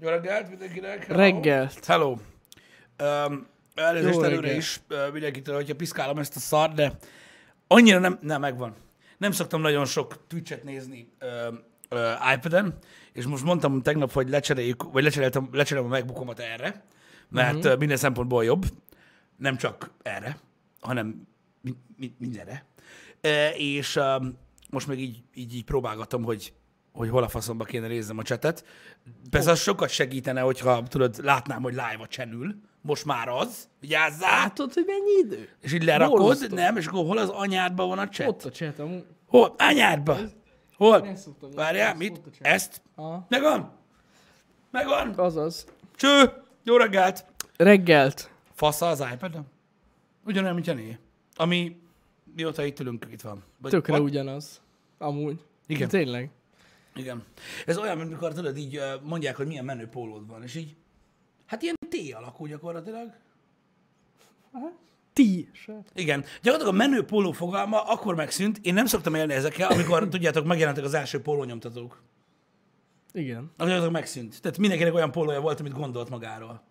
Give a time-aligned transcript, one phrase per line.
[0.00, 1.04] Jó reggelt mindenkinek.
[1.04, 1.18] Hello.
[1.18, 1.84] Reggelt.
[1.84, 2.10] Hello.
[2.10, 4.58] Um, elnézést Jó előre reggelt.
[4.58, 6.96] is uh, mindenkitől, hogyha piszkálom ezt a szart, de
[7.66, 8.74] annyira nem, nem megvan.
[9.18, 11.54] Nem szoktam nagyon sok Twitch-et nézni uh,
[11.90, 12.78] uh, iPad-en,
[13.12, 16.84] és most mondtam tegnap, hogy lecseréljük, vagy lecseréltem, lecserélem a MacBookomat erre,
[17.28, 17.78] mert uh-huh.
[17.78, 18.64] minden szempontból jobb.
[19.36, 20.38] Nem csak erre,
[20.80, 21.26] hanem
[21.60, 22.64] mi, mi, mindenre.
[23.22, 24.38] Uh, és um,
[24.70, 26.52] most meg így, így, így próbálgatom, hogy
[26.96, 28.64] hogy hol a faszomba kéne néznem a csetet.
[29.30, 32.54] Persze az sokat segítene, hogyha tudod, látnám, hogy live a csenül.
[32.80, 35.48] Most már az, vigyázzál, Látod, hogy mennyi idő?
[35.60, 36.54] és így lerakod, Borzasztó.
[36.54, 38.28] nem, és akkor hol az anyádban van a cset?
[38.28, 39.04] Ott a chat, amúgy.
[39.28, 39.54] Hol?
[39.58, 40.16] Anyádba.
[40.76, 41.08] Hol?
[41.54, 42.20] Várjál, mit?
[42.40, 42.82] Ezt?
[42.94, 43.26] Aha.
[43.28, 43.72] Megvan?
[44.70, 45.12] Megvan?
[45.14, 45.66] Azaz.
[45.96, 46.32] Cső!
[46.64, 47.24] Jó reggelt!
[47.56, 48.30] Reggelt.
[48.54, 49.40] Fasza az ipad
[50.24, 50.98] Ugyanolyan, mint Jani.
[51.36, 51.80] Ami
[52.34, 53.42] mióta itt ülünk, itt van.
[53.58, 54.02] Vagy Tökre van?
[54.02, 54.60] ugyanaz.
[54.98, 55.40] Amúgy.
[55.66, 55.88] Igen.
[55.88, 56.30] Tényleg.
[56.96, 57.24] Igen.
[57.66, 60.76] Ez olyan, mint amikor tudod, így mondják, hogy milyen menő pólód van, és így,
[61.46, 63.12] hát ilyen T alakú gyakorlatilag.
[65.12, 65.50] Ti.
[65.94, 66.24] Igen.
[66.42, 70.84] Gyakorlatilag a menő póló fogalma akkor megszűnt, én nem szoktam élni ezekkel, amikor, tudjátok, megjelentek
[70.84, 72.02] az első pólónyomtatók.
[73.12, 73.38] Igen.
[73.38, 74.40] Az gyakorlatilag megszűnt.
[74.42, 76.62] Tehát mindenkinek olyan pólója volt, amit gondolt magáról.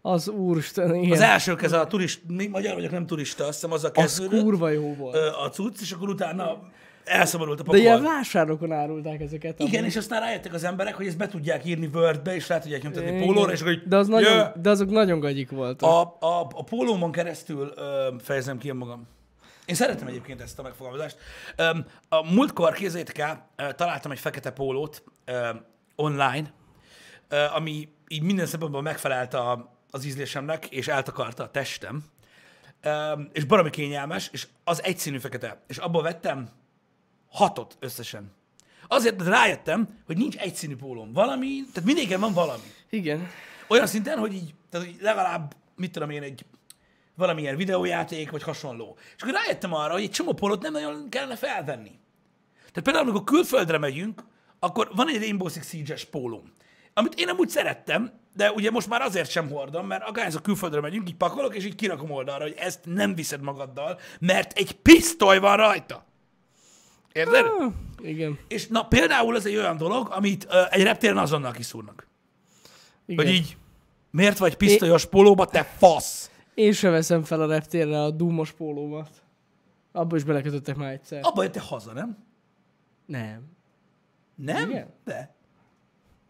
[0.00, 1.10] Az úristen, igen.
[1.10, 3.92] Az elsők ez a turist, mi magyar vagyok, nem turista, azt hiszem az a az
[3.92, 5.16] kezdődött, kurva jó volt.
[5.16, 6.70] a cucc, és akkor utána
[7.04, 7.80] elszabadult a De pokol.
[7.80, 9.58] ilyen vásárokon árulták ezeket.
[9.60, 9.90] Igen, amúgy.
[9.90, 13.10] és aztán rájöttek az emberek, hogy ezt be tudják írni Wordbe, és rá tudják nyomtatni
[13.10, 13.26] Igen.
[13.26, 15.88] pólóra, és akkor így, de, az nagyon, "Jö!" de azok nagyon gagyik voltak.
[15.90, 19.06] A, a, a pólómon keresztül ö, fejezem ki magam.
[19.66, 21.16] Én szeretem egyébként ezt a megfogalmazást.
[22.08, 22.76] A múltkor,
[23.18, 25.02] el, ö, találtam egy fekete pólót
[25.96, 26.52] online,
[27.54, 32.04] ami így minden szempontból megfelelt a, az ízlésemnek, és eltakarta a testem.
[33.32, 35.62] És baromi kényelmes, és az egyszínű fekete.
[35.66, 36.48] És abból vettem
[37.32, 38.32] hatot összesen.
[38.88, 41.12] Azért, mert rájöttem, hogy nincs egyszínű pólóm.
[41.12, 42.62] Valami, tehát mindéken van valami.
[42.90, 43.28] Igen.
[43.68, 46.44] Olyan szinten, hogy így, tehát legalább, mit tudom én, egy
[47.14, 48.96] valamilyen videójáték, vagy hasonló.
[49.16, 51.90] És akkor rájöttem arra, hogy egy csomó polót nem nagyon kellene felvenni.
[52.58, 54.24] Tehát például, amikor külföldre megyünk,
[54.58, 56.52] akkor van egy Rainbow Six Siege-es pólóm,
[56.94, 61.08] amit én amúgy szerettem, de ugye most már azért sem hordom, mert akárhányszor külföldre megyünk,
[61.08, 65.56] így pakolok, és így kirakom oldalra, hogy ezt nem viszed magaddal, mert egy pisztoly van
[65.56, 66.04] rajta.
[67.12, 67.44] Érted?
[67.58, 68.38] Ah, igen.
[68.48, 72.06] És na, például ez egy olyan dolog, amit ö, egy reptéren azonnal kiszúrnak.
[73.06, 73.24] igen.
[73.24, 73.56] Hogy így,
[74.10, 76.30] miért vagy pisztolyos pólóba, te fasz?
[76.54, 79.22] Én sem veszem fel a reptérre a dúmos pólómat.
[79.92, 81.20] Abba is belekötöttek már egyszer.
[81.22, 82.24] Abba jöttél haza, nem?
[83.06, 83.42] Nem.
[84.34, 84.70] Nem?
[84.70, 84.86] Igen.
[85.04, 85.34] De.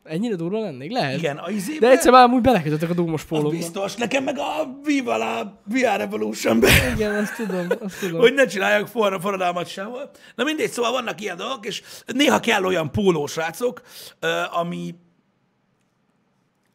[0.05, 0.91] Ennyire durva lennék?
[0.93, 1.19] Lehet.
[1.19, 3.49] Igen, a izébe, De egyszer már amúgy belekötöttek a dúmos pólóba.
[3.51, 3.95] biztos.
[3.95, 6.63] Nekem meg a Viva la VR revolution
[6.95, 8.21] Igen, azt tudom, azt tudom.
[8.21, 10.11] hogy ne csináljak forra forradalmat sehol.
[10.35, 13.83] Na mindegy, szóval vannak ilyen dolgok, és néha kell olyan pólós srácok,
[14.21, 14.95] ö, ami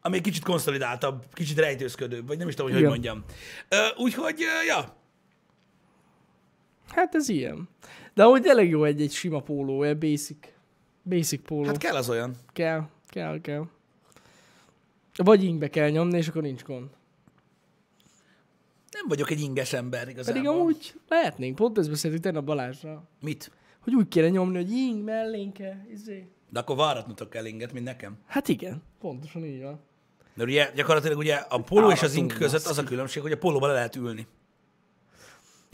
[0.00, 3.24] ami egy kicsit konszolidáltabb, kicsit rejtőzködőbb, vagy nem is tudom, hogy hogy mondjam.
[3.96, 4.96] Úgyhogy, ja,
[6.94, 7.68] Hát ez ilyen.
[8.14, 10.36] De amúgy tényleg jó egy, egy sima póló, egy basic.
[11.02, 11.66] Basic póló.
[11.66, 12.34] Hát kell az olyan.
[12.52, 13.66] kell, kell, kell.
[15.16, 16.88] Vagy ingbe kell nyomni, és akkor nincs gond.
[18.92, 20.42] Nem vagyok egy inges ember igazából.
[20.42, 23.08] Pedig amúgy lehetnénk, pont ezt beszéltük tegnap Balázsra.
[23.20, 23.50] Mit?
[23.80, 26.28] Hogy úgy kéne nyomni, hogy ing mellénke, izé.
[26.50, 28.18] De akkor varratnotok kell inget, mint nekem.
[28.26, 29.80] Hát igen, pontosan így van.
[30.34, 33.38] De ugye gyakorlatilag ugye a póló és az Áratunk, között az a különbség, hogy a
[33.38, 34.26] pólóba le lehet ülni.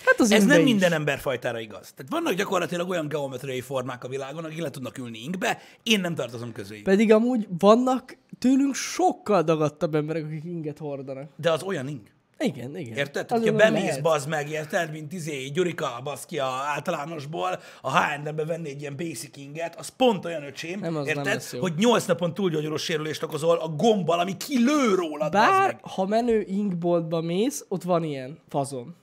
[0.05, 0.65] Hát az Ez nem is.
[0.65, 1.93] minden emberfajtára igaz.
[1.97, 6.15] Tehát vannak gyakorlatilag olyan geometriai formák a világon, akik le tudnak ülni inkbe, én nem
[6.15, 6.85] tartozom közéjük.
[6.85, 11.31] Pedig amúgy vannak tőlünk sokkal dagadtabb emberek, akik inget hordanak.
[11.37, 12.13] De az olyan ink.
[12.39, 12.97] Igen, igen.
[12.97, 13.33] Érted?
[13.33, 18.69] Azon nem bemész, bazd meg, érted, mint izé, Gyurika, baszki a általánosból, a H&M-be venni
[18.69, 21.61] egy ilyen basic inget, az pont olyan öcsém, Nem, az nem érted, jó.
[21.61, 25.81] hogy nyolc napon túlgyógyulós sérülést okozol a gombbal, ami kilő rólad, bazd Bár, meg.
[25.83, 28.95] ha menő inkboltba mész, ott van ilyen fazon.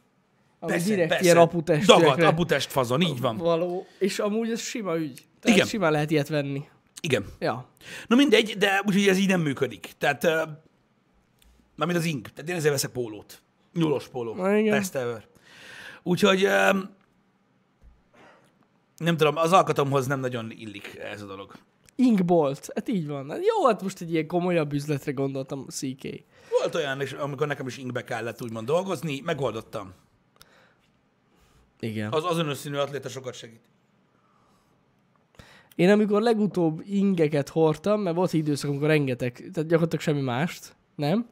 [0.67, 1.23] Persze, direkt persze.
[1.23, 3.38] ilyen aputestűekre Dagadt, aputest fazon, így van.
[3.38, 3.85] való.
[3.99, 5.25] És amúgy ez sima ügy.
[5.39, 5.67] Tehát Igen.
[5.69, 6.63] simán lehet ilyet venni.
[7.01, 7.25] Igen.
[7.39, 7.66] Ja.
[8.07, 9.90] Na mindegy, de úgyhogy ez így nem működik.
[9.97, 10.31] Tehát, uh,
[11.75, 12.29] mármint az ink.
[12.29, 13.41] Tehát én ezért veszek pólót.
[13.73, 14.35] Nyulos póló.
[14.35, 14.78] Na, igen.
[14.78, 15.28] Best ever.
[16.03, 16.90] Úgyhogy um,
[18.97, 21.53] nem tudom, az alkatomhoz nem nagyon illik ez a dolog.
[21.96, 22.69] Inkbolt.
[22.75, 23.29] Hát így van.
[23.29, 26.23] Hát Jó, hát most egy ilyen komolyabb üzletre gondoltam, CK.
[26.59, 29.93] Volt olyan, és amikor nekem is inkbe kellett úgymond dolgozni, megoldottam.
[31.81, 32.11] Igen.
[32.11, 33.61] Az azon színű atléta sokat segít.
[35.75, 41.29] Én amikor legutóbb ingeket hordtam, mert volt időszak, amikor rengeteg, tehát gyakorlatilag semmi mást, nem?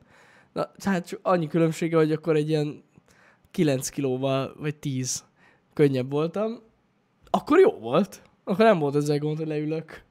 [0.53, 2.83] Na, tehát annyi különbsége, hogy akkor egy ilyen
[3.51, 5.25] 9 kilóval, vagy 10
[5.73, 6.59] könnyebb voltam,
[7.29, 8.21] akkor jó volt.
[8.43, 10.03] Akkor nem volt ezzel gond, hogy leülök.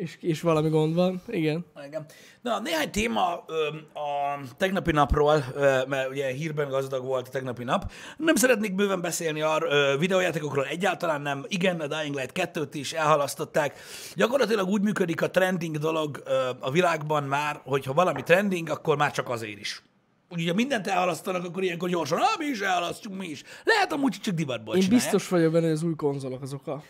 [0.00, 1.22] És, és valami gond van.
[1.26, 1.64] Igen.
[1.86, 2.06] Igen.
[2.42, 3.66] Na, néhány téma ö,
[3.98, 7.92] a tegnapi napról, ö, mert ugye hírben gazdag volt a tegnapi nap.
[8.16, 9.58] Nem szeretnék bőven beszélni a
[9.98, 11.44] videójátékokról, egyáltalán nem.
[11.48, 13.78] Igen, a Dying Light 2-t is elhalasztották.
[14.14, 19.12] Gyakorlatilag úgy működik a trending dolog ö, a világban már, hogyha valami trending, akkor már
[19.12, 19.82] csak azért is.
[20.46, 23.42] Ha mindent elhalasztanak, akkor ilyenkor gyorsan, ah, mi is elhalasztjuk, mi is.
[23.64, 25.10] Lehet amúgy csak divatból Én csinálják.
[25.10, 26.82] biztos vagyok benne, hogy az új konzolok azok a...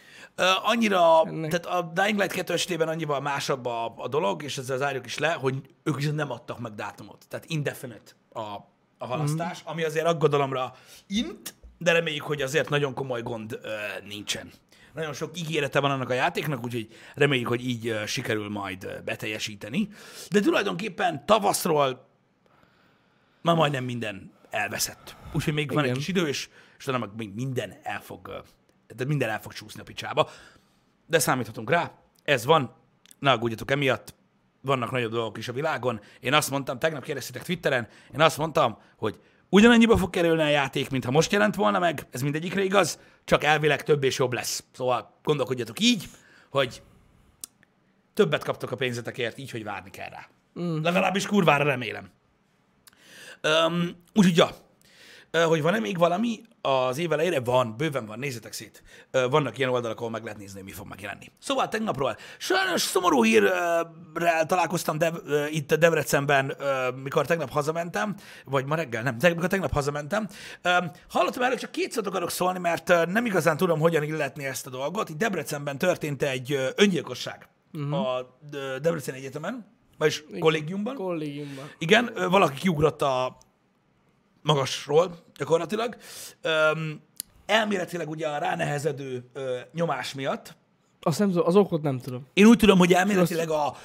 [0.63, 4.77] Annyira, Ennek- tehát a Dying Light 2 esetében annyival másabb a, a dolog, és ezzel
[4.77, 7.25] zárjuk is le, hogy ők viszont nem adtak meg dátumot.
[7.29, 8.41] Tehát indefinite a,
[8.99, 10.75] a halasztás, ami azért aggodalomra
[11.07, 13.69] int, de reméljük, hogy azért nagyon komoly gond ö,
[14.09, 14.51] nincsen.
[14.95, 19.89] Nagyon sok ígérete van annak a játéknak, úgyhogy reméljük, hogy így ö, sikerül majd beteljesíteni.
[20.31, 22.09] De tulajdonképpen tavaszról
[23.43, 25.17] már majdnem minden elveszett.
[25.33, 25.97] Úgyhogy még van egy Igen.
[25.97, 26.49] kis idő, és,
[26.79, 28.43] és utána meg még minden el fog,
[28.97, 30.31] tehát minden el fog csúszni a picsába.
[31.07, 31.93] De számíthatunk rá,
[32.25, 32.75] ez van,
[33.19, 34.15] ne aggódjatok emiatt,
[34.61, 36.01] vannak nagyobb dolgok is a világon.
[36.21, 40.91] Én azt mondtam, tegnap kérdeztétek Twitteren, én azt mondtam, hogy ugyanannyiba fog kerülni a játék,
[40.91, 44.65] mint ha most jelent volna meg, ez mindegyikre igaz, csak elvileg több és jobb lesz.
[44.73, 46.09] Szóval gondolkodjatok így,
[46.51, 46.83] hogy
[48.15, 50.29] többet kaptok a pénzetekért, így, hogy várni kell rá.
[50.61, 50.83] Mm.
[50.83, 52.11] Legalábbis kurvára remélem.
[53.43, 54.51] Um, úgyhogy, ja,
[55.33, 57.41] hogy van-e még valami az év elejére?
[57.41, 58.83] Van, bőven van, nézzetek szét.
[59.11, 61.27] Vannak ilyen oldalak, ahol meg lehet nézni, hogy mi fog megjelenni.
[61.39, 65.15] Szóval tegnapról sajnos szomorú hírrel találkoztam Dev,
[65.51, 66.57] itt Debrecenben,
[67.03, 70.29] mikor tegnap hazamentem, vagy ma reggel, nem, mikor tegnap hazamentem.
[71.09, 75.09] Hallottam erről, csak kétszer akarok szólni, mert nem igazán tudom, hogyan illetni ezt a dolgot.
[75.09, 78.09] Itt Debrecenben történt egy öngyilkosság uh-huh.
[78.09, 78.39] a
[78.81, 79.67] Debrecen Egyetemen,
[79.99, 80.95] vagyis kollégiumban.
[80.95, 81.71] Kollégiumban.
[81.79, 83.39] Igen, valaki kiugrott a
[84.43, 85.97] magasról gyakorlatilag.
[86.43, 87.01] Öm,
[87.47, 90.59] elméletileg ugye a ránehezedő ö, nyomás miatt.
[91.03, 92.27] Azt nem tudom, az okot nem tudom.
[92.33, 93.77] Én úgy tudom, hogy elméletileg a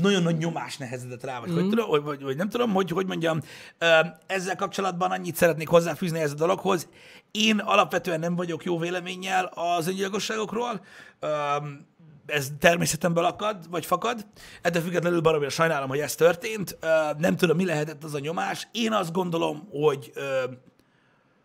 [0.00, 1.54] nagyon nagy nyomás nehezedett rá, vagy, mm.
[1.54, 3.40] hogy tudom, vagy, vagy, vagy nem tudom, hogy hogy mondjam.
[3.78, 6.88] Öm, ezzel kapcsolatban annyit szeretnék hozzáfűzni ez a dologhoz.
[7.30, 10.84] Én alapvetően nem vagyok jó véleménnyel az öngyilkosságokról.
[11.20, 11.86] Öm,
[12.26, 14.26] ez természetemből akad, vagy fakad.
[14.62, 16.78] Ettől függetlenül baromira sajnálom, hogy ez történt.
[17.18, 18.68] Nem tudom, mi lehetett az a nyomás.
[18.72, 20.12] Én azt gondolom, hogy,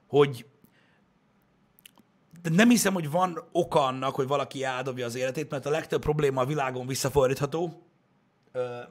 [0.07, 0.45] hogy
[2.41, 6.01] de nem hiszem, hogy van oka annak, hogy valaki eldobja az életét, mert a legtöbb
[6.01, 7.87] probléma a világon visszafordítható,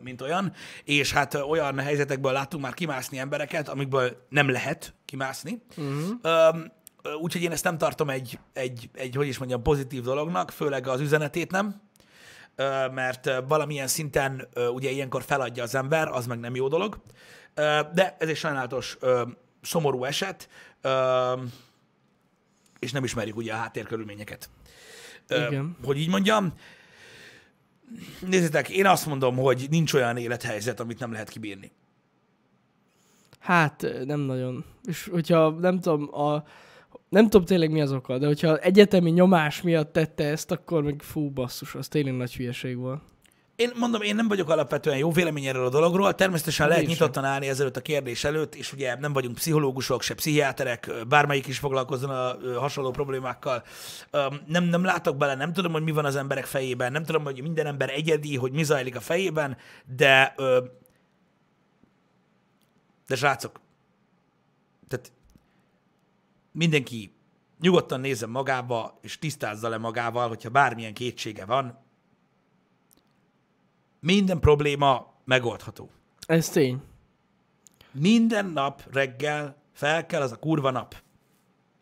[0.01, 0.53] mint olyan,
[0.85, 5.63] és hát olyan helyzetekből láttunk már kimászni embereket, amikből nem lehet kimászni.
[5.77, 6.65] Uh-huh.
[7.21, 11.01] Úgyhogy én ezt nem tartom egy, egy, egy, hogy is mondjam, pozitív dolognak, főleg az
[11.01, 11.81] üzenetét nem,
[12.93, 16.99] mert valamilyen szinten ugye ilyenkor feladja az ember, az meg nem jó dolog.
[17.95, 18.99] De ez egy sajnálatos,
[19.63, 20.49] szomorú eset,
[22.79, 24.51] és nem ismerjük ugye a háttérkörülményeket.
[25.29, 25.77] Igen.
[25.85, 26.53] Hogy így mondjam,
[28.21, 31.73] nézzétek, én azt mondom, hogy nincs olyan élethelyzet, amit nem lehet kibírni.
[33.39, 34.65] Hát nem nagyon.
[34.85, 36.45] És hogyha nem tudom, a,
[37.15, 41.03] nem tudom tényleg mi az oka, de hogyha egyetemi nyomás miatt tette ezt, akkor meg
[41.03, 43.01] fú basszus, az tényleg nagy hülyeség volt.
[43.57, 46.99] Én mondom, én nem vagyok alapvetően jó vélemény erről a dologról, természetesen lehet Én sem.
[46.99, 51.59] nyitottan állni ezelőtt a kérdés előtt, és ugye nem vagyunk pszichológusok, se pszichiáterek, bármelyik is
[51.59, 53.63] foglalkozzon a hasonló problémákkal.
[54.47, 57.43] Nem, nem látok bele, nem tudom, hogy mi van az emberek fejében, nem tudom, hogy
[57.43, 59.57] minden ember egyedi, hogy mi zajlik a fejében,
[59.97, 60.35] de
[63.07, 63.61] de srácok,
[64.89, 65.13] tehát
[66.55, 67.15] mindenki
[67.61, 71.79] nyugodtan nézzen magába, és tisztázza le magával, hogyha bármilyen kétsége van,
[74.01, 75.91] minden probléma megoldható.
[76.27, 76.83] Ez tény.
[77.93, 81.03] Minden nap reggel fel kell az a kurva nap.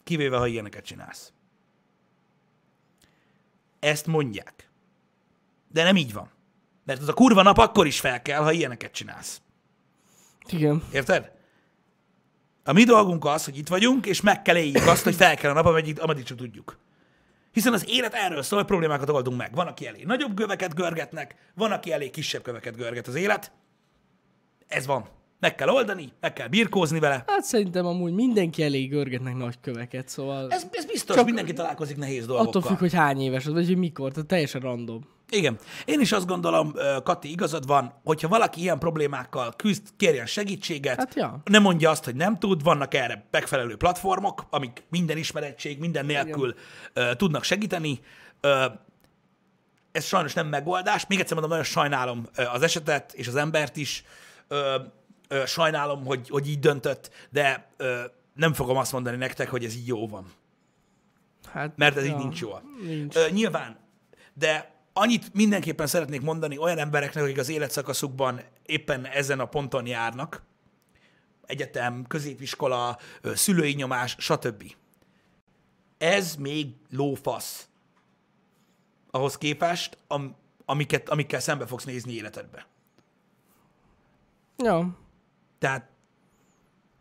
[0.05, 1.33] Kivéve, ha ilyeneket csinálsz.
[3.79, 4.71] Ezt mondják.
[5.69, 6.31] De nem így van.
[6.85, 9.43] Mert az a kurva nap akkor is fel kell, ha ilyeneket csinálsz.
[10.47, 10.83] Igen.
[10.93, 11.33] Érted?
[12.64, 15.50] A mi dolgunk az, hogy itt vagyunk, és meg kell éljük azt, hogy fel kell
[15.50, 16.78] a nap, ameddig, ameddig csak tudjuk.
[17.52, 19.54] Hiszen az élet erről szól, hogy problémákat oldunk meg.
[19.54, 23.52] Van, aki elé nagyobb köveket görgetnek, van, aki elé kisebb köveket görget az élet.
[24.66, 25.09] Ez van.
[25.40, 27.25] Meg kell oldani, meg kell birkózni vele.
[27.26, 31.97] Hát szerintem amúgy mindenki elég görgetnek nagy köveket, szóval Ez, ez biztos, Csak mindenki találkozik
[31.97, 32.49] nehéz dolgokkal.
[32.49, 35.00] attól függ, hogy hány éves az, vagy hogy mikor, tehát teljesen random.
[35.33, 35.59] Igen.
[35.85, 41.15] Én is azt gondolom, Kati, igazad van, hogyha valaki ilyen problémákkal küzd, kérjen segítséget, Hát
[41.15, 41.43] ja.
[41.45, 46.55] nem mondja azt, hogy nem tud, vannak erre megfelelő platformok, amik minden ismerettség, minden nélkül
[46.93, 48.01] ö, tudnak segíteni.
[49.93, 51.07] Ez sajnos nem megoldás.
[51.07, 54.05] Még egyszer mondom, nagyon sajnálom az esetet és az embert is.
[55.47, 57.71] Sajnálom, hogy, hogy így döntött, de
[58.35, 60.33] nem fogom azt mondani nektek, hogy ez így jó van.
[61.53, 62.62] Hát, Mert ez így nincs jól.
[62.85, 63.31] Nincs.
[63.31, 63.77] Nyilván,
[64.35, 70.43] de annyit mindenképpen szeretnék mondani olyan embereknek, akik az életszakaszukban éppen ezen a ponton járnak,
[71.47, 74.75] egyetem, középiskola, szülői nyomás, stb.
[75.99, 77.69] Ez még lófasz
[79.15, 82.67] ahhoz képest, am, amiket, amikkel szembe fogsz nézni életedbe.
[84.57, 84.99] Ja.
[85.59, 85.91] Tehát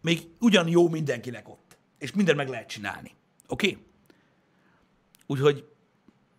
[0.02, 1.78] még ugyan jó mindenkinek ott.
[1.98, 3.16] És mindent meg lehet csinálni.
[3.48, 3.70] Oké?
[3.70, 3.86] Okay?
[5.28, 5.72] Úgyhogy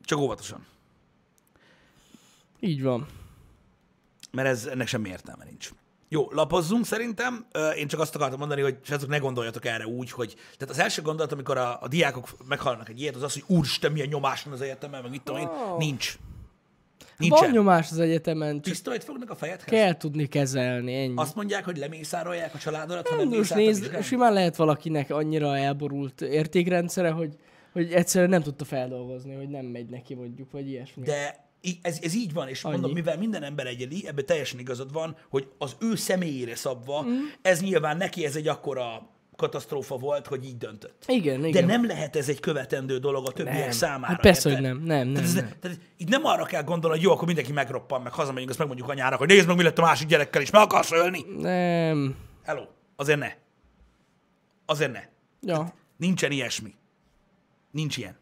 [0.00, 0.66] csak óvatosan.
[2.64, 3.06] Így van.
[4.30, 5.70] Mert ez, ennek semmi értelme nincs.
[6.08, 7.46] Jó, lapozzunk szerintem.
[7.76, 10.34] Én csak azt akartam mondani, hogy srácok, ne gondoljatok erre úgy, hogy...
[10.58, 13.92] Tehát az első gondolat, amikor a, a diákok meghalnak egy ilyet, az az, hogy úristen,
[13.92, 15.46] milyen nyomás van az egyetemen, meg mit tudom én.
[15.46, 15.76] Ó.
[15.76, 16.16] Nincs.
[17.18, 17.50] Van Nincsen.
[17.50, 19.68] nyomás az egyetemen, Pisztolyt fognak a fejedhez?
[19.68, 21.14] kell tudni kezelni, ennyi.
[21.16, 26.20] Azt mondják, hogy lemészárolják a családodat, ha nem Most nézd, simán lehet valakinek annyira elborult
[26.20, 27.36] értékrendszere, hogy,
[27.72, 31.04] hogy egyszerűen nem tudta feldolgozni, hogy nem megy neki mondjuk, vagy ilyesmi.
[31.04, 31.41] De
[31.82, 32.72] ez, ez így van, és Annyi.
[32.74, 37.12] mondom, mivel minden ember egyedi, ebben teljesen igazad van, hogy az ő személyére szabva, Mhm.
[37.42, 41.04] ez nyilván neki ez egy akkora katasztrófa volt, hogy így döntött.
[41.06, 41.64] Igen, De igen.
[41.64, 43.70] nem lehet ez egy követendő dolog a többiek nem.
[43.70, 44.12] számára.
[44.12, 44.64] Hát persze, érted?
[44.66, 44.84] hogy nem.
[44.86, 45.50] Nem, nem, Tehát, ez, nem.
[45.60, 48.88] tehát itt nem arra kell gondolni, hogy jó, akkor mindenki megroppan, meg hazamegyünk, azt megmondjuk
[48.88, 51.24] anyának, hogy nézd meg, mi lett a másik gyerekkel is, meg akarsz ölni.
[51.38, 52.16] Nem.
[52.44, 52.62] Hello,
[52.96, 53.32] azért ne.
[54.66, 55.02] Azért ne.
[55.40, 55.74] Ja.
[55.96, 56.74] Nincsen ilyesmi.
[57.70, 58.16] Nincs ilyen.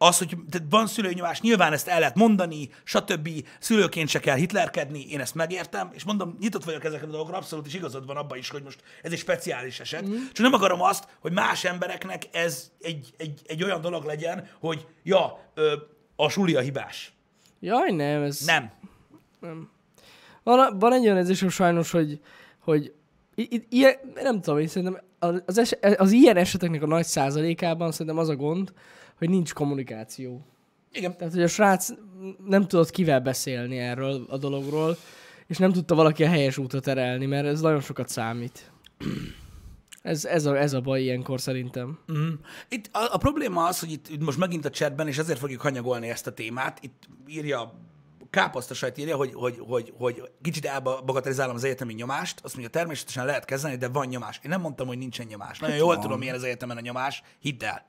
[0.00, 3.28] Az, hogy tehát van szülői nyomás, nyilván ezt el lehet mondani, stb.
[3.58, 7.66] Szülőként se kell hitlerkedni, én ezt megértem, és mondom, nyitott vagyok ezekre a dolgokra, abszolút
[7.66, 10.08] is igazad van abban is, hogy most ez egy speciális eset.
[10.08, 10.14] Mm.
[10.32, 14.86] Csak nem akarom azt, hogy más embereknek ez egy, egy, egy olyan dolog legyen, hogy
[15.02, 15.72] ja, ö,
[16.16, 17.12] a suli a hibás.
[17.60, 18.38] Jaj, nem, ez...
[18.44, 18.70] Nem.
[20.42, 22.20] Van, van egy olyan érzésem sajnos, hogy,
[22.58, 22.92] hogy
[23.34, 25.02] i- i- ilyen, nem tudom, én szerintem
[25.46, 28.72] az, es, az ilyen eseteknek a nagy százalékában szerintem az a gond,
[29.18, 30.46] hogy nincs kommunikáció.
[30.92, 31.16] Igen.
[31.16, 31.88] Tehát, hogy a srác
[32.46, 34.96] nem tudott kivel beszélni erről a dologról,
[35.46, 38.70] és nem tudta valaki a helyes útra terelni, mert ez nagyon sokat számít.
[40.02, 41.98] Ez, ez, a, ez a baj ilyenkor szerintem.
[42.12, 42.32] Mm.
[42.68, 45.60] Itt a, a probléma az, hogy itt, itt most megint a chatben, és ezért fogjuk
[45.60, 47.72] hanyagolni ezt a témát, itt írja
[48.30, 53.44] káposztasajt írja, hogy, hogy, hogy, hogy kicsit elbagatelizálom az egyetemi nyomást, azt mondja, természetesen lehet
[53.44, 54.40] kezelni, de van nyomás.
[54.42, 55.58] Én nem mondtam, hogy nincsen nyomás.
[55.58, 56.00] Nagyon jól van.
[56.00, 57.86] tudom, milyen az egyetemen a nyomás, hidd el.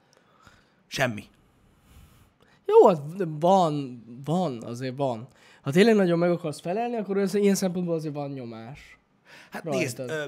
[0.92, 1.24] Semmi.
[2.66, 3.02] Jó, hát
[3.40, 5.28] van, van, azért van.
[5.62, 8.98] Ha tényleg nagyon meg akarsz felelni, akkor ez, ilyen szempontból azért van nyomás.
[9.52, 9.82] Hát Rajtad.
[9.82, 10.24] nézd, ö,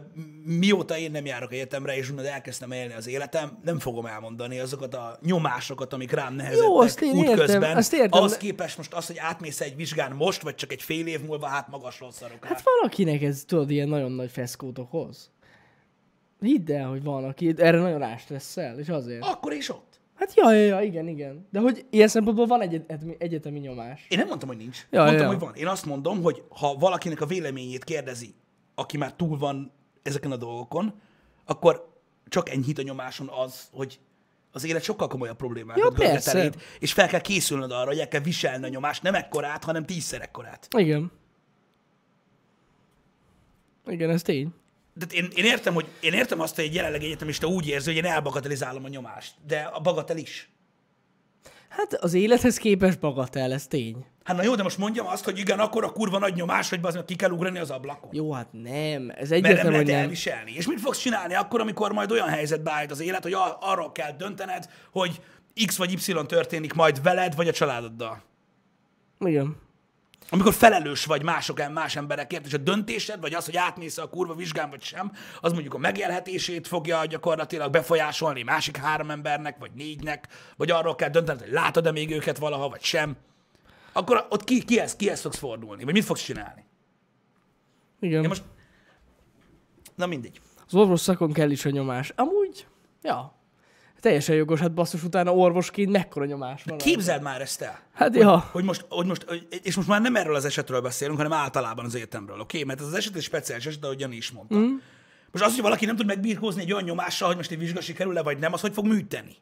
[0.45, 4.95] mióta én nem járok egyetemre, és úgymond elkezdtem élni az életem, nem fogom elmondani azokat
[4.95, 7.77] a nyomásokat, amik rám nehezettek azt én értem, útközben.
[7.77, 11.07] azt értem, Ahhoz képest most az, hogy átmész egy vizsgán most, vagy csak egy fél
[11.07, 15.29] év múlva, hát magasról szarok Hát valakinek ez, tudod, ilyen nagyon nagy feszkót okoz.
[16.39, 19.23] Hidd el, hogy van, aki erre nagyon rástresszel, és azért.
[19.23, 19.90] Akkor is ott.
[20.21, 21.47] Hát ja, ja, ja, igen, igen.
[21.51, 24.05] De hogy ilyen szempontból van egy egyetemi, egyetemi nyomás.
[24.09, 24.87] Én nem mondtam, hogy nincs.
[24.89, 25.27] Ja, mondtam, ja.
[25.27, 25.53] hogy van.
[25.55, 28.33] Én azt mondom, hogy ha valakinek a véleményét kérdezi,
[28.75, 29.71] aki már túl van
[30.03, 30.93] ezeken a dolgokon,
[31.45, 31.93] akkor
[32.27, 33.99] csak enyhít a nyomáson az, hogy
[34.51, 38.21] az élet sokkal komolyabb problémákat Ja, eléd, és fel kell készülnöd arra, hogy el kell
[38.21, 40.67] viselni a nyomást, nem ekkorát, hanem tízszer ekkorát.
[40.77, 41.11] Igen.
[43.85, 44.53] Igen, ez tény.
[44.93, 48.03] De én, én, értem, hogy, én értem azt, hogy egy jelenleg egyetemista úgy érzi, hogy
[48.05, 50.49] én elbagatelizálom a nyomást, de a bagatel is.
[51.69, 54.05] Hát az élethez képest bagatel, ez tény.
[54.23, 56.79] Hát na jó, de most mondjam azt, hogy igen, akkor a kurva nagy nyomás, hogy
[56.81, 58.09] az ki kell ugrani az ablakon.
[58.13, 58.63] Jó, hát nem.
[59.15, 59.95] Ez Mert nem egyértelmű, lehet nem.
[59.95, 60.51] elviselni.
[60.55, 63.91] És mit fogsz csinálni akkor, amikor majd olyan helyzetbe állít az élet, hogy ar- arról
[63.91, 65.21] kell döntened, hogy
[65.65, 68.23] X vagy Y történik majd veled, vagy a családoddal.
[69.19, 69.57] Igen.
[70.33, 74.35] Amikor felelős vagy mások, más emberekért, és a döntésed, vagy az, hogy átmész a kurva
[74.35, 75.11] vizsgán, vagy sem,
[75.41, 81.09] az mondjuk a megélhetését fogja gyakorlatilag befolyásolni másik három embernek, vagy négynek, vagy arról kell
[81.09, 83.15] döntened, hogy látod-e még őket valaha, vagy sem.
[83.91, 86.65] Akkor ott ki, kihez, kihez fogsz fordulni, vagy mit fogsz csinálni?
[87.99, 88.21] Igen.
[88.21, 88.43] Én most...
[89.95, 90.41] Na mindegy.
[90.67, 92.13] Az orvos szakon kell is a nyomás.
[92.15, 92.67] Amúgy,
[93.01, 93.40] ja.
[94.01, 96.77] Teljesen jogos, hát basszus utána orvosként mekkora nyomás van.
[96.77, 97.79] Képzeld már ezt el.
[97.93, 98.37] Hát ja.
[98.51, 99.25] Hogy most, hogy most,
[99.63, 102.43] és most már nem erről az esetről beszélünk, hanem általában az egyetemről, oké?
[102.43, 102.63] Okay?
[102.63, 104.57] Mert ez az eset egy speciális eset, ahogy Jani is mondta.
[104.57, 104.75] Mm.
[105.31, 108.21] Most az, hogy valaki nem tud megbírkózni egy olyan nyomással, hogy most egy vizsga sikerül-e
[108.23, 109.35] vagy nem, az hogy fog műteni?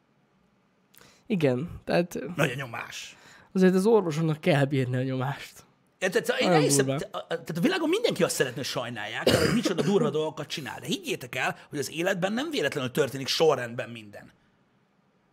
[1.28, 3.18] Igen, tehát Nagy a nyomás.
[3.54, 5.64] azért az orvosoknak kell bírni a nyomást.
[6.00, 7.00] Ja, Tehát, én Olyan elhiszem, durva.
[7.00, 10.80] te- a- tehát a világon mindenki azt szeretne, hogy sajnálják, hogy micsoda durva dolgokat csinál.
[10.80, 14.32] De higgyétek el, hogy az életben nem véletlenül történik sorrendben minden.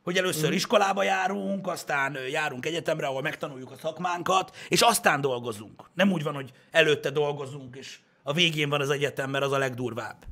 [0.06, 5.90] Hogy először iskolába járunk, aztán járunk egyetemre, ahol megtanuljuk a szakmánkat, és aztán dolgozunk.
[5.94, 9.58] Nem úgy van, hogy előtte dolgozunk, és a végén van az egyetem, mert az a
[9.58, 10.25] legdurvább.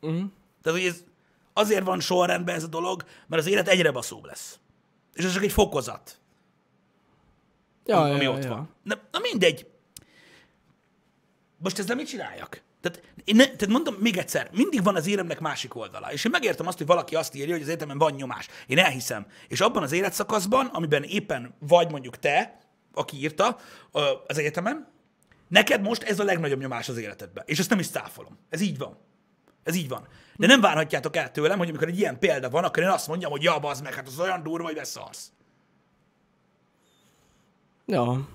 [0.00, 0.24] Uh-huh.
[0.62, 1.04] Tehát, hogy ez
[1.52, 4.58] azért van sorrendben ez a dolog, mert az élet egyre baszóbb lesz.
[5.14, 6.18] És ez csak egy fokozat.
[7.84, 8.50] Ja, ami ja, ott ja.
[8.50, 8.68] van.
[8.82, 9.70] Na, na mindegy.
[11.58, 12.62] Most ezzel mit csináljak?
[12.80, 16.12] Tehát, én ne, tehát mondom még egyszer, mindig van az éremnek másik oldala.
[16.12, 18.48] És én megértem azt, hogy valaki azt írja, hogy az egyetemen van nyomás.
[18.66, 19.26] Én elhiszem.
[19.48, 22.58] És abban az életszakaszban, amiben éppen vagy mondjuk te,
[22.94, 23.58] aki írta
[24.26, 24.88] az egyetemen,
[25.48, 27.44] neked most ez a legnagyobb nyomás az életedben.
[27.46, 28.38] És ezt nem is száfolom.
[28.48, 28.98] Ez így van.
[29.62, 30.08] Ez így van.
[30.36, 33.30] De nem várhatjátok el tőlem, hogy amikor egy ilyen példa van, akkor én azt mondjam,
[33.30, 35.32] hogy ja, bazd meg, hát az olyan durva, hogy beszarsz.
[37.86, 38.28] Ja.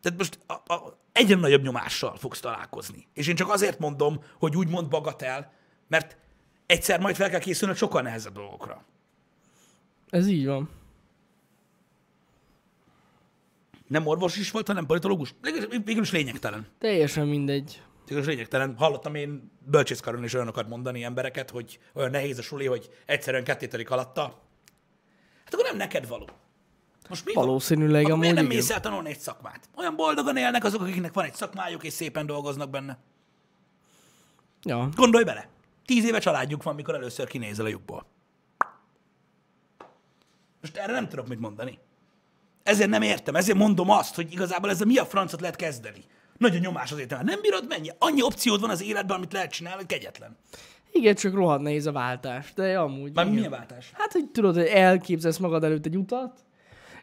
[0.00, 3.06] Tehát most a, a, egyre nagyobb nyomással fogsz találkozni.
[3.12, 5.52] És én csak azért mondom, hogy úgy mond bagatel,
[5.88, 6.16] mert
[6.66, 8.84] egyszer majd fel kell készülnöd sokkal nehezebb dolgokra.
[10.10, 10.70] Ez így van.
[13.86, 15.34] Nem orvos is volt, hanem politológus.
[15.84, 16.66] Végül is lényegtelen.
[16.78, 17.82] Teljesen mindegy.
[18.06, 18.76] Végül is lényegtelen.
[18.76, 23.90] Hallottam én bölcsészkaron is olyanokat mondani embereket, hogy olyan nehéz a suli, hogy egyszerűen kettételik
[23.90, 24.22] alatta.
[25.44, 26.28] Hát akkor nem neked való.
[27.08, 27.46] Most mi van?
[27.46, 28.56] Valószínűleg miért amúgy nem igen.
[28.56, 29.68] mész el tanulni egy szakmát?
[29.76, 32.98] Olyan boldogan élnek azok, akiknek van egy szakmájuk, és szépen dolgoznak benne.
[34.62, 34.88] Ja.
[34.94, 35.48] Gondolj bele.
[35.84, 38.06] Tíz éve családjuk van, mikor először kinézel a lyukból.
[40.60, 41.78] Most erre nem tudok mit mondani.
[42.62, 46.04] Ezért nem értem, ezért mondom azt, hogy igazából ezzel mi a francot lehet kezdeni.
[46.38, 47.90] Nagyon nyomás azért, mert nem bírod mennyi.
[47.98, 50.36] Annyi opciód van az életben, amit lehet csinálni, hogy kegyetlen.
[50.92, 53.12] Igen, csak rohadt nehéz a váltás, de amúgy.
[53.14, 53.36] Már igen.
[53.36, 53.90] milyen váltás?
[53.92, 56.44] Hát, hogy tudod, hogy elképzelsz magad előtt egy utat,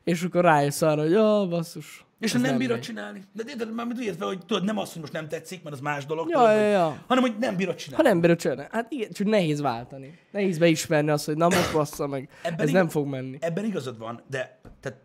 [0.03, 2.05] és akkor rájössz arra, hogy ja, basszus.
[2.19, 2.86] És ha nem bírod megy.
[2.86, 3.24] csinálni.
[3.33, 5.81] De érted, már mit értve, hogy tudod, nem az, hogy most nem tetszik, mert az
[5.81, 7.03] más dolog, Ja, tudod, ja, ja.
[7.07, 8.07] hanem hogy nem bírod Ha csinálni.
[8.07, 8.65] nem bírod csinálni.
[8.72, 10.19] Hát igen, csak nehéz váltani.
[10.31, 12.29] Nehéz beismerni azt, hogy na most bassza meg.
[12.41, 13.38] Ebben ez igaz- nem fog menni.
[13.39, 14.98] Ebben igazad van, de, tehát,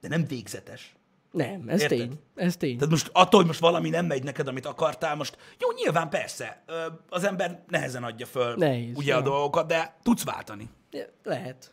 [0.00, 0.96] de nem végzetes.
[1.30, 1.98] Nem, ez Érted?
[1.98, 2.18] tény.
[2.34, 2.74] Ez tény.
[2.76, 6.62] Tehát most attól, hogy most valami nem megy neked, amit akartál, most jó, nyilván persze,
[7.08, 9.22] az ember nehezen adja föl Nehéz, ugye a ja.
[9.22, 10.68] dolgokat, de tudsz váltani.
[11.24, 11.72] Lehet.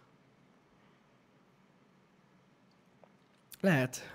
[3.65, 4.13] Lehet.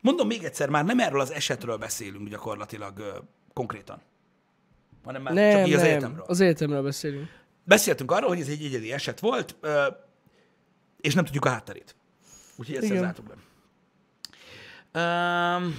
[0.00, 3.18] Mondom még egyszer, már nem erről az esetről beszélünk gyakorlatilag ö,
[3.52, 4.02] konkrétan,
[5.04, 5.90] hanem már Nem, csak így az nem.
[5.90, 6.24] egyetemről.
[6.26, 7.28] Az egyetemről beszélünk.
[7.64, 9.86] Beszéltünk arról, hogy ez egy egyedi eset volt, ö,
[11.00, 11.96] és nem tudjuk a hátterét.
[12.56, 13.34] Úgyhogy ezt zártuk be.
[15.00, 15.74] Um,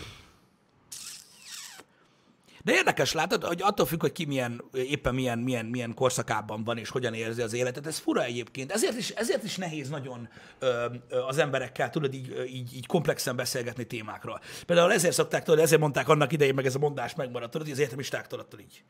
[2.64, 6.78] de érdekes, látod, hogy attól függ, hogy ki milyen, éppen milyen, milyen, milyen korszakában van,
[6.78, 7.88] és hogyan érzi az életet.
[7.88, 8.72] Ez fura egyébként.
[8.72, 13.36] Ezért is, ezért is nehéz nagyon ö, ö, az emberekkel, tudod, így, így, így komplexen
[13.36, 14.42] beszélgetni témákról.
[14.66, 17.76] Például ezért szokták, tudod, ezért mondták annak idején, meg ez a mondás megmaradt, tudod, hogy
[17.76, 18.84] az egyetemistáktól attól így.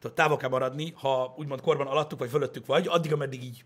[0.00, 3.64] Tudod, távol kell maradni, ha úgymond korban alattuk vagy fölöttük vagy, addig, ameddig így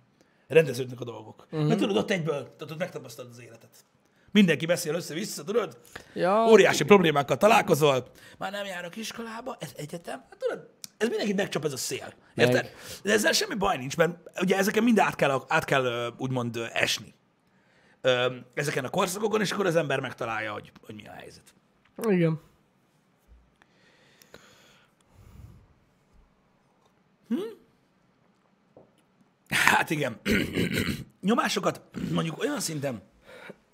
[0.48, 1.46] rendeződnek a dolgok.
[1.50, 1.68] Uh-huh.
[1.68, 3.84] Mert tudod, ott egyből, tudod, megtapasztalod az életet.
[4.30, 5.78] Mindenki beszél össze-vissza, tudod?
[6.14, 11.64] Ja, Óriási problémákkal találkozol, már nem járok iskolába, ez egyetem, hát tudod, ez mindenkit megcsap
[11.64, 12.12] ez a szél.
[12.34, 12.46] Meg.
[12.46, 12.70] Érted?
[13.02, 17.14] De ezzel semmi baj nincs, mert ugye ezeken mind át kell, át kell úgymond esni.
[18.54, 21.54] Ezeken a korszakokon, és akkor az ember megtalálja, hogy, hogy mi a helyzet.
[22.08, 22.40] Igen.
[29.48, 30.20] Hát igen.
[31.20, 31.80] Nyomásokat
[32.12, 33.02] mondjuk olyan szinten,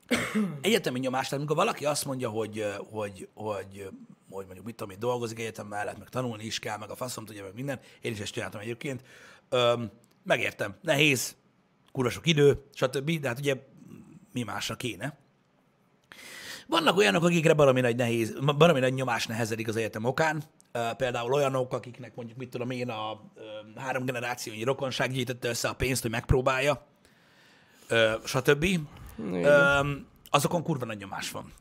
[0.61, 3.89] egyetemi nyomást, tehát amikor valaki azt mondja, hogy, hogy, hogy,
[4.31, 7.25] hogy mondjuk mit tudom én, dolgozik egyetem mellett, meg tanulni is kell, meg a faszom
[7.25, 9.03] tudja, meg minden, én is ezt csináltam egyébként,
[9.49, 9.91] Öm,
[10.23, 11.37] megértem, nehéz,
[11.93, 13.57] kurva idő, stb., de hát ugye
[14.33, 15.17] mi másra kéne.
[16.67, 20.43] Vannak olyanok, akikre baromi nagy, nehéz, baromi nagy nyomás nehezedik az egyetem okán.
[20.97, 23.21] Például olyanok, akiknek mondjuk, mit tudom én, a
[23.77, 26.87] három generációnyi rokonság gyűjtötte össze a pénzt, hogy megpróbálja,
[27.89, 28.67] ö, stb.
[29.19, 29.81] Ö,
[30.31, 31.53] azokon kurva nagy nyomás van.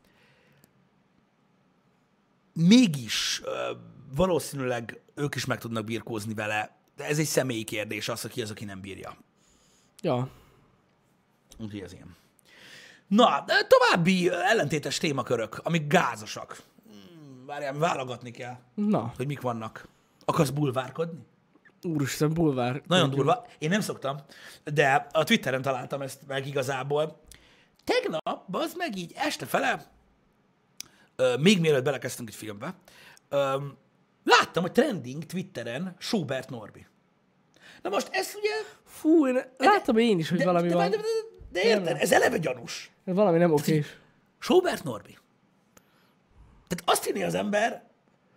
[2.54, 3.72] Mégis ö,
[4.16, 8.50] valószínűleg ők is meg tudnak birkózni vele, de ez egy személyi kérdés az, aki az,
[8.52, 9.18] aki nem bírja.
[10.02, 10.30] Ja.
[11.58, 12.16] Úgyhogy ez ilyen.
[13.08, 16.62] Na, további ellentétes témakörök, amik gázosak.
[16.88, 19.88] Hmm, Várjál, válogatni kell, Na, hogy mik vannak.
[20.26, 21.20] Akarsz bulvárkodni?
[21.84, 22.82] úristen, bulvár.
[22.88, 23.46] Nagyon durva.
[23.60, 24.18] Én nem szoktam,
[24.64, 27.22] de a Twitteren találtam ezt meg igazából.
[27.84, 29.92] Tegnap, az meg így este fele,
[31.16, 32.74] ö, még mielőtt belekezdtünk egy filmbe,
[33.30, 33.58] ö,
[34.24, 36.86] láttam, hogy trending Twitteren Schubert Norbi.
[37.82, 38.52] Na most ez ugye...
[38.86, 40.90] Fú, én láttam én is, hogy De, valami de, van.
[40.90, 41.04] de, de,
[41.52, 42.92] de érted, ez eleve gyanús.
[43.04, 43.98] Valami nem okés.
[44.40, 45.18] Schubert Norbi.
[46.68, 47.90] Tehát azt hinni az ember,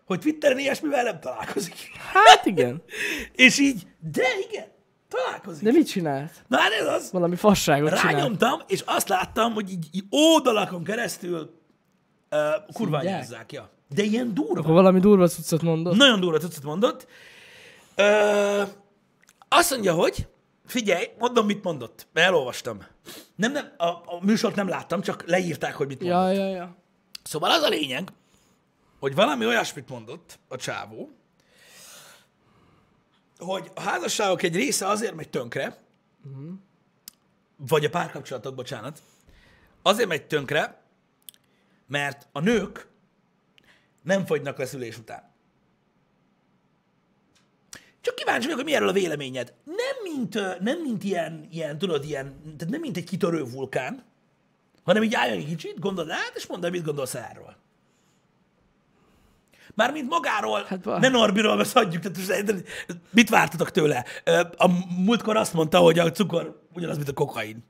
[0.04, 1.74] hogy Twitteren ilyesmivel nem találkozik.
[1.96, 2.82] Hát igen.
[3.46, 4.66] És így, de igen,
[5.14, 5.62] találkozik.
[5.62, 6.32] De mit csinált?
[6.48, 7.10] Na hát ez az.
[7.12, 8.16] Valami fasságot csinált.
[8.16, 11.60] Rányomtam, és azt láttam, hogy így, így oldalakon keresztül
[12.78, 13.70] uh, anyázzák, ja.
[13.94, 14.60] De ilyen durva.
[14.60, 15.96] Akkor valami durva cuccot mondott.
[15.96, 17.06] Nagyon durva cuccot mondott.
[17.94, 18.62] Ö,
[19.48, 20.26] azt mondja, hogy
[20.66, 22.06] Figyelj, mondom, mit mondott.
[22.12, 22.78] Elolvastam.
[23.36, 26.34] Nem, nem, a, a műsort nem láttam, csak leírták, hogy mit mondott.
[26.34, 26.76] Ja, ja, ja.
[27.22, 28.08] Szóval az a lényeg,
[29.00, 31.10] hogy valami olyasmit mondott a csávó,
[33.44, 35.78] hogy a házasságok egy része azért megy tönkre,
[36.24, 36.52] uh-huh.
[37.56, 39.02] vagy a párkapcsolatok, bocsánat,
[39.82, 40.82] azért megy tönkre,
[41.86, 42.88] mert a nők
[44.02, 45.32] nem fogynak le szülés után.
[48.00, 49.52] Csak kíváncsi vagyok, hogy mi erről a véleményed.
[49.64, 54.04] Nem mint, nem mint ilyen, ilyen, tudod, ilyen, tehát nem mint egy kitörő vulkán,
[54.84, 57.56] hanem így álljon egy kicsit, gondold át, és mondd el, mit gondolsz erről.
[59.74, 62.62] Mármint magáról, hát, va- ne Norbiról, hagyjuk, tehát
[63.10, 64.04] mit vártatok tőle?
[64.56, 64.68] A
[65.04, 67.64] múltkor azt mondta, hogy a cukor ugyanaz, mint a kokain.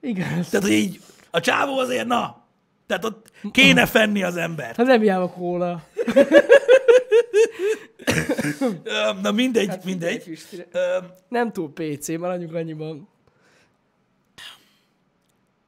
[0.00, 0.28] Igen.
[0.28, 2.44] Tehát, hogy így a csávó azért, na,
[2.86, 4.76] tehát ott kéne fenni az ember.
[4.76, 5.82] Hát nem járok róla.
[9.22, 10.38] Na mindegy, Hát mindegy.
[10.72, 13.08] Ö, Nem túl PC, maradjunk annyiban.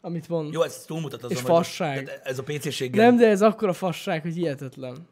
[0.00, 0.48] Amit van.
[0.52, 1.36] Jó, ez túlmutat azon.
[1.36, 2.20] És fasság.
[2.24, 2.94] Ez a PC-ség.
[2.94, 5.08] Nem, de ez akkora fasság, hogy hihetetlen.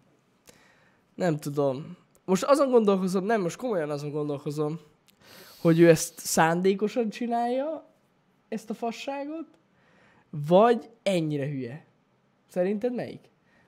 [1.22, 1.96] Nem tudom.
[2.24, 4.80] Most azon gondolkozom, nem, most komolyan azon gondolkozom,
[5.60, 7.88] hogy ő ezt szándékosan csinálja,
[8.48, 9.46] ezt a fasságot,
[10.30, 11.84] vagy ennyire hülye.
[12.48, 13.20] Szerinted melyik?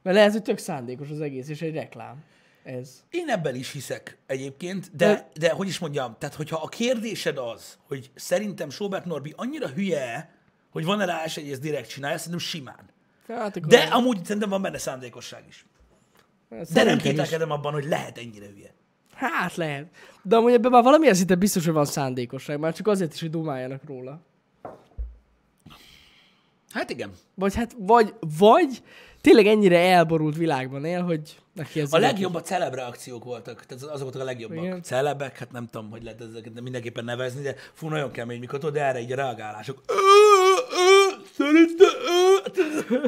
[0.03, 2.25] Mert lehet, hogy tök szándékos az egész, és egy reklám.
[2.63, 3.05] Ez.
[3.11, 7.79] Én ebben is hiszek egyébként, de, de hogy is mondjam, tehát hogyha a kérdésed az,
[7.87, 10.35] hogy szerintem Sobert Norbi annyira hülye,
[10.71, 12.91] hogy van-e rá esély, hogy ezt direkt csinálja, szerintem simán.
[13.29, 15.67] Hát De amúgy szerintem van benne szándékosság is.
[16.49, 18.75] De nem kételkedem abban, hogy lehet ennyire hülye.
[19.15, 19.87] Hát lehet.
[20.23, 22.59] De amúgy ebben már valamilyen szinte biztos, hogy van szándékosság.
[22.59, 24.21] Már csak azért is, hogy dumáljanak róla.
[26.71, 27.13] Hát igen.
[27.35, 28.83] Vagy hát, vagy, vagy
[29.21, 33.83] tényleg ennyire elborult világban él, hogy neki ez A legjobb a celeb reakciók voltak, tehát
[33.83, 34.65] azok voltak a legjobbak.
[34.65, 34.83] Igen.
[34.83, 38.75] Celebek, hát nem tudom, hogy lehet ezeket mindenképpen nevezni, de fú, nagyon kemény, mikor tudod,
[38.75, 39.83] de erre így a reagálások.
[41.37, 41.89] Szerintem,
[42.89, 42.99] ö.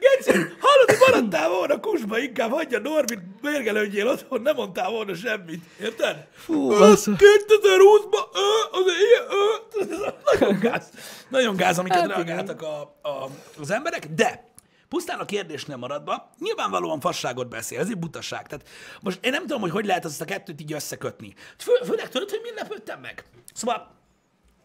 [0.00, 5.64] Geci, hallod, hogy maradtál volna kusba, inkább hagyja Norbit, mérgelődjél otthon, nem mondtál volna semmit,
[5.80, 6.26] érted?
[6.32, 7.14] Fú, basszus.
[7.18, 10.90] 2020-ban, ö, az ilyen, Nagyon gáz,
[11.28, 13.28] nagyon gáz, amiket Hát reagáltak a, a,
[13.60, 14.44] az emberek, de
[14.88, 18.46] pusztán a kérdésnél maradva, nyilvánvalóan fasságot beszél, ez egy butaság.
[18.46, 18.68] Tehát
[19.00, 21.34] most én nem tudom, hogy hogy lehet azt a kettőt így összekötni.
[21.58, 23.24] Fő, főleg tudod, hogy mi lepődtem meg?
[23.54, 23.94] Szóval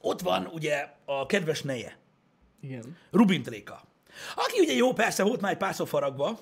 [0.02, 1.98] ott van ugye a kedves neje,
[2.62, 2.98] Igen.
[3.12, 3.82] Rubin Tréka.
[4.36, 6.40] Aki ugye jó, persze volt már egy párszor faragva,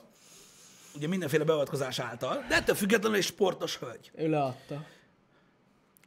[0.95, 4.11] ugye mindenféle beavatkozás által, de ettől függetlenül egy sportos hölgy.
[4.15, 4.85] Ő leadta.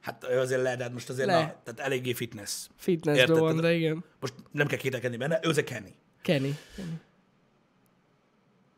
[0.01, 1.40] Hát ő azért le, de hát most azért Le.
[1.40, 2.66] Na, tehát eléggé fitness.
[2.87, 3.38] Érted?
[3.38, 4.05] van, de igen.
[4.20, 5.94] Most nem kell kételkedni benne, ő az a Kenny.
[6.22, 6.51] Kenny.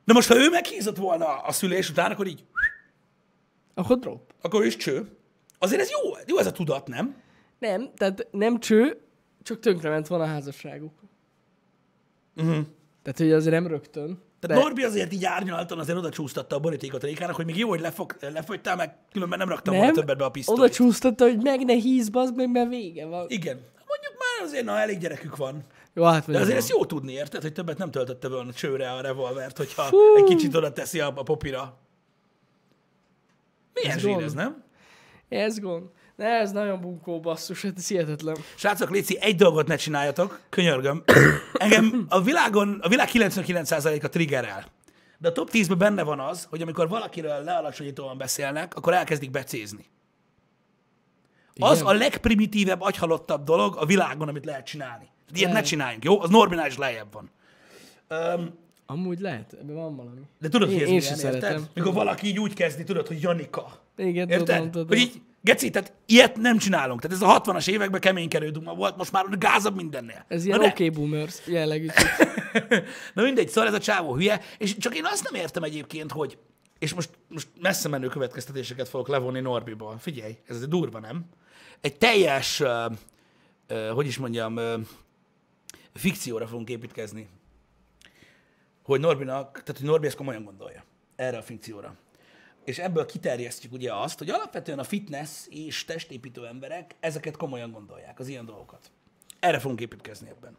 [0.05, 2.45] De most, ha ő meghízott volna a szülés után, akkor így,
[3.75, 4.33] Akkor drop.
[4.41, 5.17] akkor is cső.
[5.59, 7.23] Azért ez jó, jó ez a tudat, nem?
[7.59, 9.01] Nem, tehát nem cső,
[9.43, 10.93] csak tönkrement van a házasságuk.
[12.37, 12.65] Uh-huh.
[13.03, 14.23] Tehát, hogy azért nem rögtön.
[14.41, 17.81] Tehát Norbi azért így árnyaltan azért oda csúsztatta a borítékot Rékának, hogy még jó, hogy
[17.81, 20.59] lefog, lefogytál, meg különben nem raktam volna Nem, többet be a pisztolyt.
[20.59, 23.27] oda csúsztatta, hogy meg ne híz, bazd meg, mert vége van.
[23.29, 23.55] Igen.
[23.87, 25.63] Mondjuk már azért, na, elég gyerekük van.
[25.95, 26.57] Jó, hát De azért van.
[26.57, 29.97] ezt jó tudni, érted, hogy többet nem töltötte volna csőre a revolvert, hogyha Fú.
[30.17, 31.79] egy kicsit oda teszi a, a popira.
[33.75, 34.23] Milyen Ez zsír gond.
[34.25, 34.63] ez, nem?
[35.29, 35.85] Ez gond.
[36.17, 38.37] Ne, ez nagyon bunkó basszus, hát ez hihetetlen.
[38.55, 41.03] Srácok, Léci, egy dolgot ne csináljatok, könyörgöm.
[41.53, 44.65] Engem a világon, a világ 99%-a triggerel.
[45.19, 49.85] De a top 10-ben benne van az, hogy amikor valakiről lealacsonyítóan beszélnek, akkor elkezdik becézni.
[51.57, 51.87] Az Igen?
[51.91, 55.09] a legprimitívebb, agyhalottabb dolog a világon, amit lehet csinálni.
[55.33, 55.69] Ilyet ne Lehet.
[55.69, 56.21] csináljunk, jó?
[56.21, 57.31] Az Norbinál is lejjebb van.
[58.37, 58.55] Um,
[58.87, 60.21] Amúgy lehet, ebben van valami.
[60.41, 61.41] de tudod, Én- hogy ez én milyen, sem érted?
[61.43, 61.67] szeretem.
[61.75, 63.67] Mikor valaki így úgy kezdi, tudod, hogy Janika.
[63.97, 64.47] Igen, Érted?
[64.57, 64.87] tudom, tudom.
[64.89, 67.01] Hogy így, geci, tehát ilyet nem csinálunk.
[67.01, 70.25] Tehát ez a 60-as években keménykedő duma volt, most már gázabb mindennél.
[70.29, 71.87] Ez ilyen oké okay boomers jellegű.
[73.15, 76.39] Na mindegy, szóval ez a csávó hülye, és csak én azt nem értem egyébként, hogy,
[76.79, 79.99] és most, most messze menő következtetéseket fogok levonni Norbiból.
[79.99, 81.25] Figyelj, ez azért durva, nem?
[81.81, 82.93] Egy teljes, uh,
[83.71, 84.81] uh, hogy is mondjam, uh,
[85.93, 87.29] fikcióra fogunk építkezni.
[88.83, 90.85] Hogy Norbinak, tehát hogy Norbi ezt komolyan gondolja.
[91.17, 91.97] Erre a fikcióra.
[92.65, 98.19] És ebből kiterjesztjük ugye azt, hogy alapvetően a fitness és testépítő emberek ezeket komolyan gondolják,
[98.19, 98.91] az ilyen dolgokat.
[99.41, 100.57] Erre fogunk építkezni ebben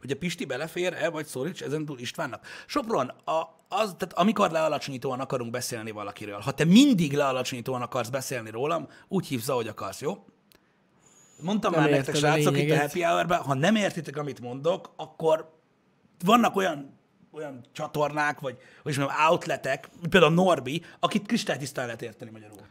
[0.00, 2.46] hogy a Pisti belefér-e, vagy Szorics ezen túl Istvánnak.
[2.66, 8.50] Sopron, a, az, tehát amikor lealacsonyítóan akarunk beszélni valakiről, ha te mindig lealacsonyítóan akarsz beszélni
[8.50, 10.24] rólam, úgy hívsz, ahogy akarsz, jó?
[11.40, 12.78] Mondtam Nem már nektek, srácok, itt a.
[12.78, 15.52] Happy hour ha nem értitek, amit mondok, akkor
[16.24, 16.97] vannak olyan
[17.30, 22.66] olyan csatornák, vagy hogy is mondjam, outletek, például Norbi, akit kristálytisztán lehet érteni magyarul.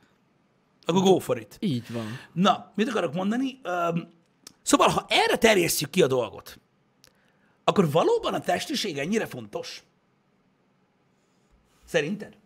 [0.85, 1.57] akkor go for it.
[1.59, 2.05] Így van.
[2.33, 3.59] Na, mit akarok mondani?
[3.63, 4.09] Öm,
[4.61, 6.59] szóval, ha erre terjesztjük ki a dolgot,
[7.63, 9.83] akkor valóban a testiség ennyire fontos?
[11.85, 12.37] Szerinted?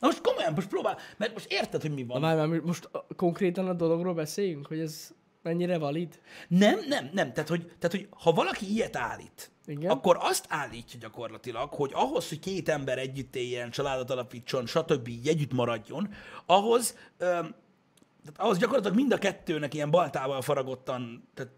[0.00, 2.20] Na most komolyan, most próbál, mert most érted, hogy mi van.
[2.20, 5.10] Na már, már most konkrétan a dologról beszéljünk, hogy ez
[5.44, 6.20] mennyire valid?
[6.48, 7.32] Nem, nem, nem.
[7.32, 9.90] Tehát hogy, tehát, hogy ha valaki ilyet állít, Igen.
[9.90, 15.08] akkor azt állítja gyakorlatilag, hogy ahhoz, hogy két ember együtt éljen, családot alapítson, stb.
[15.08, 16.14] így együtt maradjon,
[16.46, 17.54] ahhoz, öm,
[18.24, 21.52] tehát ahhoz gyakorlatilag mind a kettőnek ilyen baltával faragottan, tehát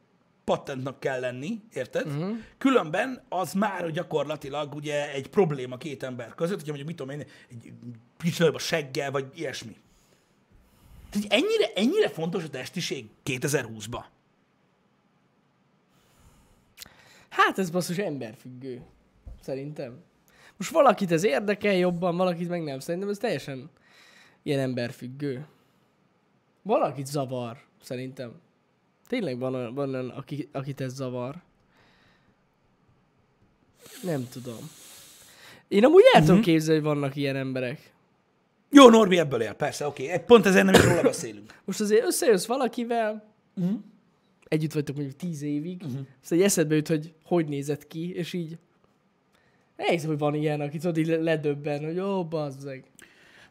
[0.44, 2.06] patentnak kell lenni, érted?
[2.06, 2.36] Uh-huh.
[2.58, 7.26] Különben az már gyakorlatilag ugye egy probléma két ember között, hogyha mondjuk mit tudom én,
[7.50, 7.72] egy
[8.18, 9.76] kicsit nagyobb a seggel, vagy ilyesmi.
[11.10, 14.04] Tehát ennyire, ennyire fontos a testiség 2020-ban.
[17.28, 18.82] Hát ez basszus emberfüggő.
[19.40, 20.02] Szerintem.
[20.56, 22.78] Most valakit ez érdekel jobban, valakit meg nem.
[22.78, 23.70] Szerintem ez teljesen
[24.42, 25.46] ilyen emberfüggő.
[26.62, 28.40] Valakit zavar, szerintem.
[29.06, 31.42] Tényleg van olyan, van olyan aki, akit ez zavar.
[34.02, 34.70] Nem tudom.
[35.68, 37.94] Én amúgy el tudom képzelni, hogy vannak ilyen emberek.
[38.70, 40.04] Jó, Norbi ebből él, persze, oké.
[40.04, 40.18] Okay.
[40.26, 41.54] Pont ezért nem is róla beszélünk.
[41.64, 43.78] Most azért összejössz valakivel, uh-huh.
[44.48, 46.00] együtt vagytok mondjuk tíz évig, uh-huh.
[46.22, 48.58] aztán egy eszedbe jut, hogy hogy nézett ki, és így
[49.76, 52.84] elhiszem, hogy van ilyen, aki tudod, így le- ledöbben, hogy ó, bazzeg.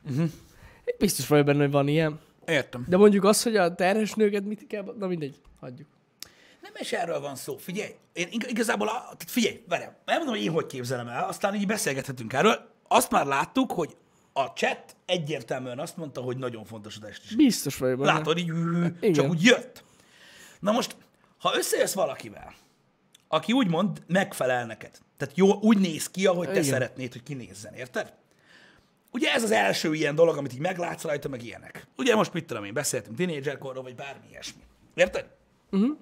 [0.09, 0.29] Uh-huh.
[0.97, 2.19] Biztos vagyok benne, hogy van ilyen.
[2.45, 2.85] Értem.
[2.87, 5.87] De mondjuk az, hogy a terhes nőket mit kell, na mindegy, hagyjuk.
[6.61, 7.57] Nem is erről van szó.
[7.57, 11.55] Figyelj, én ig- igazából, a, tehát figyelj, várjál, elmondom, hogy én hogy képzelem el, aztán
[11.55, 12.69] így beszélgethetünk erről.
[12.87, 13.95] Azt már láttuk, hogy
[14.37, 17.37] a chat egyértelműen azt mondta, hogy nagyon fontos a testiség.
[17.37, 18.13] Biztos vagyok benne.
[18.13, 18.47] Látod, így
[18.99, 19.13] Igen.
[19.13, 19.83] csak úgy jött.
[20.59, 20.95] Na most,
[21.37, 22.53] ha összejössz valakivel,
[23.27, 26.63] aki úgymond megfelel neked, tehát jó, úgy néz ki, ahogy te Igen.
[26.63, 28.13] szeretnéd, hogy kinézzen, érted?
[29.11, 31.87] Ugye ez az első ilyen dolog, amit így meglátsz rajta, meg ilyenek.
[31.97, 34.61] Ugye most mit tudom én, beszéltünk tínédzserkorról, vagy bármi ilyesmi.
[34.93, 35.25] Érted?
[35.71, 35.97] Uh-huh.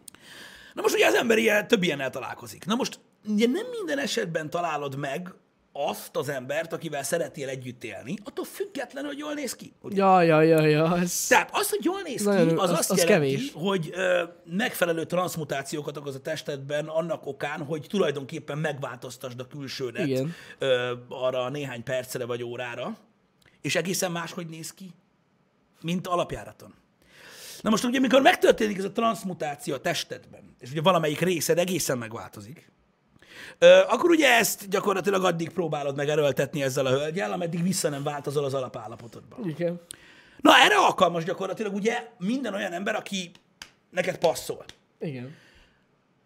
[0.74, 2.66] Na most ugye az ember ilyen, több ilyennel találkozik.
[2.66, 5.34] Na most ugye nem minden esetben találod meg
[5.76, 9.74] azt az embert, akivel szeretnél együtt élni, attól függetlenül, hogy jól néz ki.
[9.82, 9.96] Ugye?
[9.96, 11.26] Ja, ja, ja, ja, ez...
[11.28, 13.52] Tehát az, hogy jól néz ki, az, az- azt az jelenti, kevés.
[13.54, 20.34] hogy ö, megfelelő transmutációkat okoz a testedben annak okán, hogy tulajdonképpen megváltoztasd a külsődet Igen.
[20.60, 22.98] ö, arra néhány percre vagy órára,
[23.62, 24.90] és egészen máshogy néz ki,
[25.82, 26.74] mint alapjáraton.
[27.62, 31.98] Na most ugye, amikor megtörténik ez a transmutáció a testedben, és ugye valamelyik részed egészen
[31.98, 32.72] megváltozik,
[33.58, 38.04] ö, akkor ugye ezt gyakorlatilag addig próbálod meg erőltetni ezzel a hölgyel, ameddig vissza nem
[38.04, 39.38] változol az alapállapotodba.
[39.46, 39.82] Igen.
[40.42, 43.32] Na, erre alkalmas gyakorlatilag ugye minden olyan ember, aki
[43.90, 44.66] neked passzol.
[45.00, 45.36] Igen.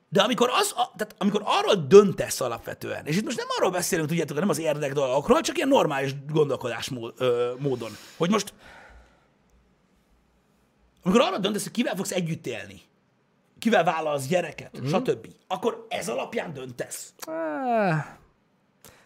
[0.09, 4.07] De amikor, az, a, tehát amikor arról döntesz alapvetően, és itt most nem arról beszélünk,
[4.07, 8.53] tudjátok, nem az érdek dolgokról, csak ilyen normális gondolkodásmód, ö, módon, hogy most
[11.03, 12.81] amikor arról döntesz, hogy kivel fogsz együtt élni,
[13.59, 14.85] kivel vállalsz gyereket, mm.
[14.85, 17.13] stb., akkor ez alapján döntesz.
[17.19, 17.95] Ah.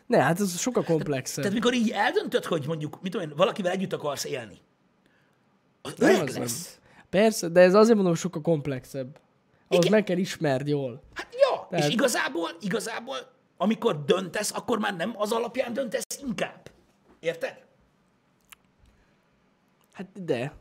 [0.08, 1.44] Ne, hát ez sokkal komplexebb.
[1.44, 4.58] Tehát mikor így eldöntöd, hogy mondjuk, mit tudom én, valakivel együtt akarsz élni,
[5.82, 6.42] az Nem, öreg az nem.
[6.42, 6.80] lesz.
[7.10, 9.20] Persze, de ez azért mondom, sokkal komplexebb.
[9.68, 9.98] Ahhoz Igen.
[9.98, 11.02] meg kell ismerd jól.
[11.14, 13.18] Hát ja, Tehát- és igazából, igazából,
[13.58, 16.70] amikor döntesz, akkor már nem az alapján döntesz inkább.
[17.20, 17.64] Érted?
[19.94, 20.54] Hát de.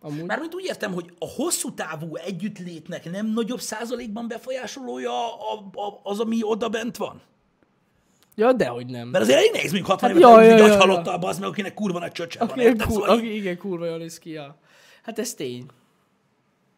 [0.00, 0.24] Amúgy.
[0.24, 6.20] Mármint úgy értem, hogy a hosszú távú együttlétnek nem nagyobb százalékban befolyásolója a, a, az,
[6.20, 7.20] ami oda bent van?
[8.34, 9.08] Ja, dehogy nem.
[9.08, 10.72] Mert azért elég nehéz, mondjuk 60 Hát évet ja, ja, ja, ja.
[10.72, 12.48] agyhalottal, az meg, akinek kurva nagy csöcse van.
[12.48, 12.86] Aki, Érted?
[12.86, 14.56] kur, Szóval, aki igen, kurva jól néz ki, ja.
[15.02, 15.66] Hát ez tény.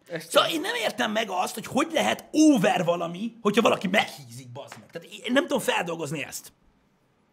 [0.09, 4.53] Ez szóval én nem értem meg azt, hogy hogy lehet over valami, hogyha valaki meghízik,
[4.53, 4.91] bazd meg.
[4.91, 6.53] Tehát én nem tudom feldolgozni ezt.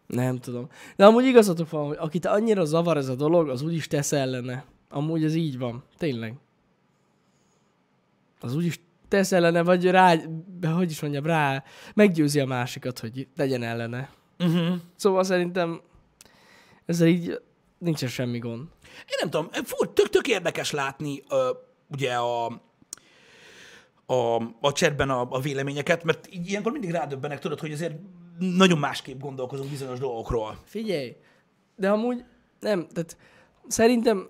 [0.06, 0.68] Nem tudom.
[0.96, 4.64] De amúgy igazatok van, hogy akit annyira zavar ez a dolog, az úgyis tesz ellene.
[4.92, 5.84] Amúgy ez így van.
[5.96, 6.34] Tényleg.
[8.40, 10.16] Az úgyis tesz ellene, vagy rá,
[10.74, 14.10] hogy is mondjam, rá meggyőzi a másikat, hogy legyen ellene.
[14.38, 14.76] Uh-huh.
[14.96, 15.80] Szóval szerintem
[16.86, 17.40] ezzel így
[17.78, 18.68] nincsen semmi gond.
[18.82, 19.50] Én nem tudom,
[19.94, 21.50] tök, tök érdekes látni ö,
[21.88, 22.46] ugye a,
[24.06, 27.94] a, a chatben a, a véleményeket, mert így ilyenkor mindig rádöbbenek, tudod, hogy azért
[28.38, 30.58] nagyon másképp gondolkozunk bizonyos dolgokról.
[30.64, 31.16] Figyelj,
[31.76, 32.24] de amúgy
[32.60, 33.16] nem, tehát
[33.68, 34.28] szerintem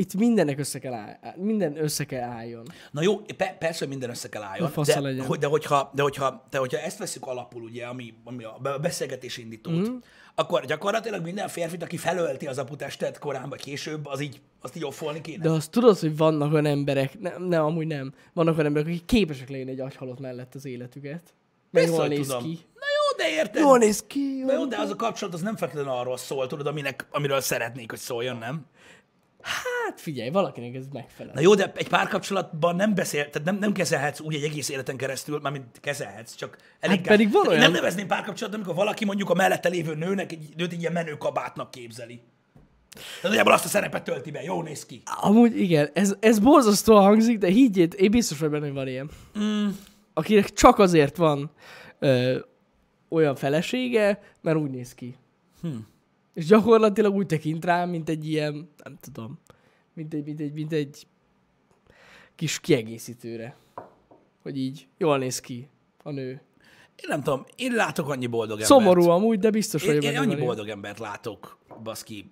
[0.00, 2.66] itt mindennek össze kell áll, minden össze kell álljon.
[2.90, 5.26] Na jó, pe- persze, hogy minden össze kell álljon, de, legyen.
[5.26, 8.78] hogy, de, hogyha, de, hogyha, de hogyha ezt veszük alapul, ugye, ami, ami a be-
[8.78, 9.96] beszélgetés indítót, mm.
[10.34, 14.84] akkor gyakorlatilag minden férfit, aki felölti az aputestet korán vagy később, az így, azt így
[14.84, 15.42] offolni kéne.
[15.42, 19.04] De azt tudod, hogy vannak olyan emberek, nem, nem, amúgy nem, vannak olyan emberek, akik
[19.04, 21.34] képesek lenni egy agyhalott mellett az életüket.
[21.70, 22.42] Meg jól néz tudom.
[22.42, 22.58] ki.
[22.74, 23.62] Na jó, de érted?
[23.62, 24.42] Jól néz ki.
[24.46, 27.90] Na jó, de az a kapcsolat az nem feltétlenül arról szól, tudod, aminek, amiről szeretnék,
[27.90, 28.66] hogy szóljon, nem?
[29.42, 31.32] Hát figyelj, valakinek ez megfelel.
[31.34, 34.96] Na jó, de egy párkapcsolatban nem beszél, tehát nem, nem kezelhetsz úgy egy egész életen
[34.96, 39.30] keresztül, mármint kezelhetsz, csak elég Hát pedig van olyan- nem nevezném párkapcsolatban, amikor valaki mondjuk
[39.30, 42.20] a mellette lévő nőnek egy nőt egy ilyen menő kabátnak képzeli.
[42.92, 45.02] Tehát nagyjából azt a szerepet tölti be, jó néz ki.
[45.20, 49.10] Amúgy igen, ez, ez borzasztóan hangzik, de higgyét, én biztos vagy benne, hogy van ilyen.
[49.38, 49.68] Mm.
[50.14, 51.50] Akinek csak azért van
[51.98, 52.38] ö,
[53.08, 55.16] olyan felesége, mert úgy néz ki.
[55.62, 55.68] Hm.
[56.40, 59.38] És gyakorlatilag úgy tekint rá, mint egy ilyen, nem tudom,
[59.92, 61.06] mint egy, mint egy, mint egy
[62.34, 63.56] kis kiegészítőre.
[64.42, 65.68] Hogy így jól néz ki
[66.02, 66.30] a nő.
[66.96, 68.68] Én nem tudom, én látok annyi boldog embert.
[68.68, 72.30] Szomorú amúgy, de biztos Én, vagyok én benne, annyi van boldog embert látok, baszki,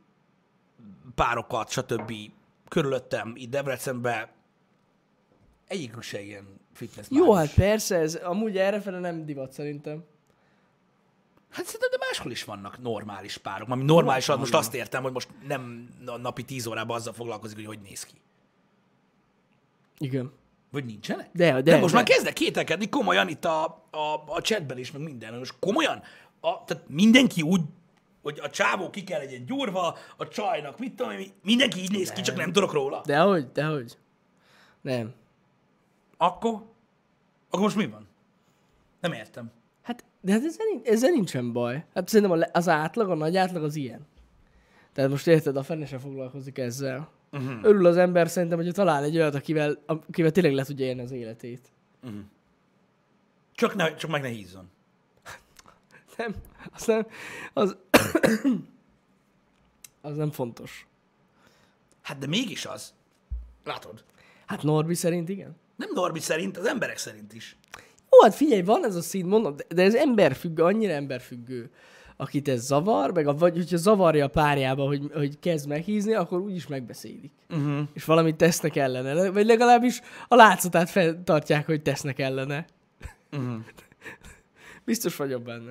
[1.15, 2.13] párokat, stb.
[2.69, 4.29] körülöttem, itt Debrecenben.
[5.67, 10.05] Egyikük se ilyen fitness Jó, hát persze, ez amúgy errefele nem divat szerintem.
[11.51, 13.69] Hát szerintem, de máshol is vannak normális párok.
[13.69, 17.67] Ami normális, most azt értem, hogy most nem a napi 10 órában azzal foglalkozik, hogy
[17.67, 18.15] hogy néz ki.
[19.99, 20.33] Igen.
[20.71, 21.29] Vagy nincsenek?
[21.33, 21.97] De, de, De most de.
[21.99, 25.39] már kezdek kételkedni komolyan itt a, a, a chatben is, meg minden.
[25.39, 26.03] Most komolyan,
[26.41, 27.61] a, tehát mindenki úgy,
[28.23, 32.21] hogy a csávó ki kell legyen gyúrva, a csajnak, mit tudom mindenki így néz ki,
[32.21, 33.03] csak nem tudok róla.
[33.05, 33.99] Dehogy, dehogy.
[34.81, 35.15] Nem.
[36.17, 36.53] Akkor?
[37.49, 38.09] Akkor most mi van?
[39.01, 39.51] Nem értem.
[40.21, 41.85] De hát ezzel, nincs, ezzel nincsen baj.
[41.95, 44.07] Hát szerintem az átlag, a nagy átlag az ilyen.
[44.93, 47.09] Tehát most érted, a fene se foglalkozik ezzel.
[47.33, 47.59] Uh-huh.
[47.63, 51.11] Örül az ember szerintem, hogyha talál egy olyat, akivel, akivel tényleg le tudja élni az
[51.11, 51.73] életét.
[53.55, 54.71] Csak, ne, csak meg ne hízzon.
[56.17, 56.35] Nem,
[56.73, 57.07] az nem,
[57.53, 57.77] az,
[60.01, 60.87] az nem fontos.
[62.03, 62.95] Hát de mégis az.
[63.65, 64.05] Látod?
[64.47, 65.57] Hát Norbi szerint igen.
[65.77, 67.57] Nem Norbi szerint, az emberek szerint is.
[68.23, 71.71] Hát figyelj, van ez a szín, mondom, de- ez emberfüggő, annyira emberfüggő,
[72.17, 76.41] akit ez zavar, meg a, vagy hogyha zavarja a párjába, hogy, hogy kezd meghízni, akkor
[76.41, 77.33] úgyis megbeszélik.
[77.51, 77.81] Uh-huh.
[77.95, 79.31] És valamit tesznek ellene.
[79.31, 82.67] Vagy legalábbis a látszatát fenntartják, hogy tesznek ellene.
[83.33, 83.55] Uh-huh.
[84.85, 85.71] Biztos vagyok benne.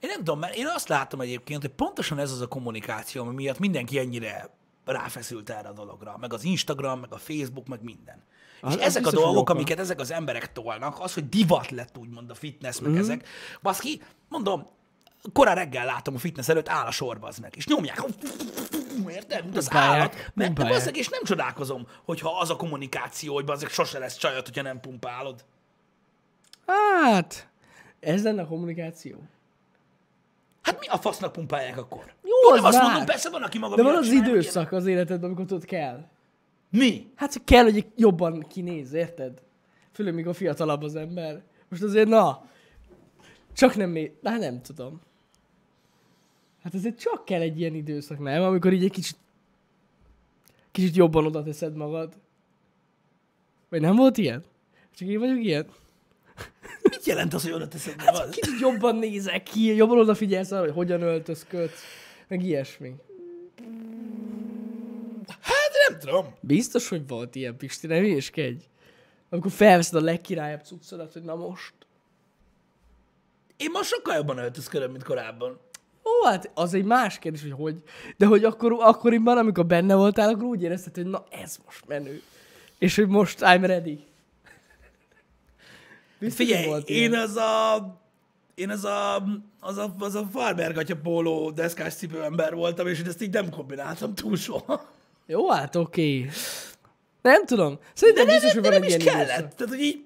[0.00, 3.34] Én nem tudom, mert én azt látom egyébként, hogy pontosan ez az a kommunikáció, ami
[3.34, 4.50] miatt mindenki ennyire
[4.84, 6.16] ráfeszült erre a dologra.
[6.20, 8.22] Meg az Instagram, meg a Facebook, meg minden.
[8.60, 12.30] Az- és ezek a dolgok, amiket ezek az emberek tolnak, az, hogy divat lett úgymond
[12.30, 13.00] a fitness, meg mm-hmm.
[13.00, 13.28] ezek.
[13.62, 14.66] Baszki, mondom,
[15.32, 18.02] korán reggel látom a fitness előtt, áll a sorba az meg, és nyomják.
[19.08, 19.44] Érted?
[19.44, 20.14] Mint az Pumpálják, állat.
[20.34, 20.78] Mert pumpálják.
[20.78, 24.80] bazzeg, és nem csodálkozom, hogyha az a kommunikáció, hogy bazzeg sose lesz csajot, hogyha nem
[24.80, 25.44] pumpálod.
[26.66, 27.48] Hát,
[28.00, 29.22] ez lenne a kommunikáció.
[30.62, 32.12] Hát mi a fasznak pumpálják akkor?
[32.22, 32.86] Jó, nem az azt más.
[32.86, 36.06] mondom, persze van, aki maga De van az időszak az életedben, amikor tudod kell.
[36.70, 37.10] Mi?
[37.14, 39.42] Hát hogy kell, hogy jobban kinéz, érted?
[39.92, 41.42] Főleg, mikor fiatalabb az ember.
[41.68, 42.48] Most azért, na,
[43.52, 45.00] csak nem még, hát nem tudom.
[46.62, 48.42] Hát azért csak kell egy ilyen időszak, nem?
[48.42, 49.16] Amikor így egy kicsit,
[50.70, 52.12] kicsit jobban oda teszed magad.
[53.68, 54.44] Vagy nem volt ilyen?
[54.94, 55.66] Csak én vagyok ilyen?
[56.90, 58.30] Mit jelent az, hogy oda teszed magad?
[58.30, 61.82] Kicsit jobban nézek ki, jobban odafigyelsz arra, hogy hogyan öltözködsz,
[62.28, 62.94] meg ilyesmi.
[65.88, 66.34] Nem tudom.
[66.40, 68.64] Biztos, hogy volt ilyen, Pisti, nem hülyeskedj.
[69.30, 71.72] Amikor felveszed a legkirályabb cuccodat, hogy na most.
[73.56, 75.58] Én most sokkal jobban öltözködöm, mint korábban.
[76.04, 77.82] Ó, hát az egy más kérdés, hogy hogy.
[78.16, 82.22] De hogy akkor, akkoriban, amikor benne voltál, akkor úgy érezted, hogy na ez most menő.
[82.78, 84.04] És hogy most I'm ready.
[86.18, 87.22] Biztos, Figyelj, volt én ilyen.
[87.22, 87.96] az a...
[88.54, 89.24] Én az a,
[89.60, 94.14] az a, az a farmergatya póló deszkás cipő ember voltam, és ezt így nem kombináltam
[94.14, 94.90] túl soha.
[95.30, 96.18] Jó, hát oké.
[96.18, 96.30] Okay.
[97.22, 97.78] Nem tudom.
[97.94, 99.38] Szerintem De, biztos, de, hogy de van nem egy is ilyen kellett.
[99.38, 99.54] időszak.
[99.54, 100.04] Tehát, hogy így...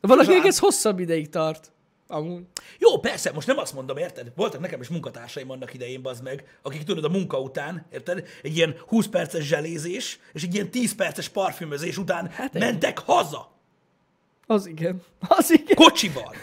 [0.00, 1.72] Valakinek ez hosszabb ideig tart.
[2.06, 2.42] Amúgy.
[2.78, 4.32] Jó, persze, most nem azt mondom, érted?
[4.36, 8.26] Voltak nekem is munkatársaim annak idején, bazd meg, akik tudod a munka után, érted?
[8.42, 13.50] Egy ilyen 20 perces zselézés, és egy ilyen 10 perces parfümözés után hát mentek haza.
[14.46, 15.02] Az igen.
[15.28, 15.76] Az igen.
[15.76, 16.34] Kocsival.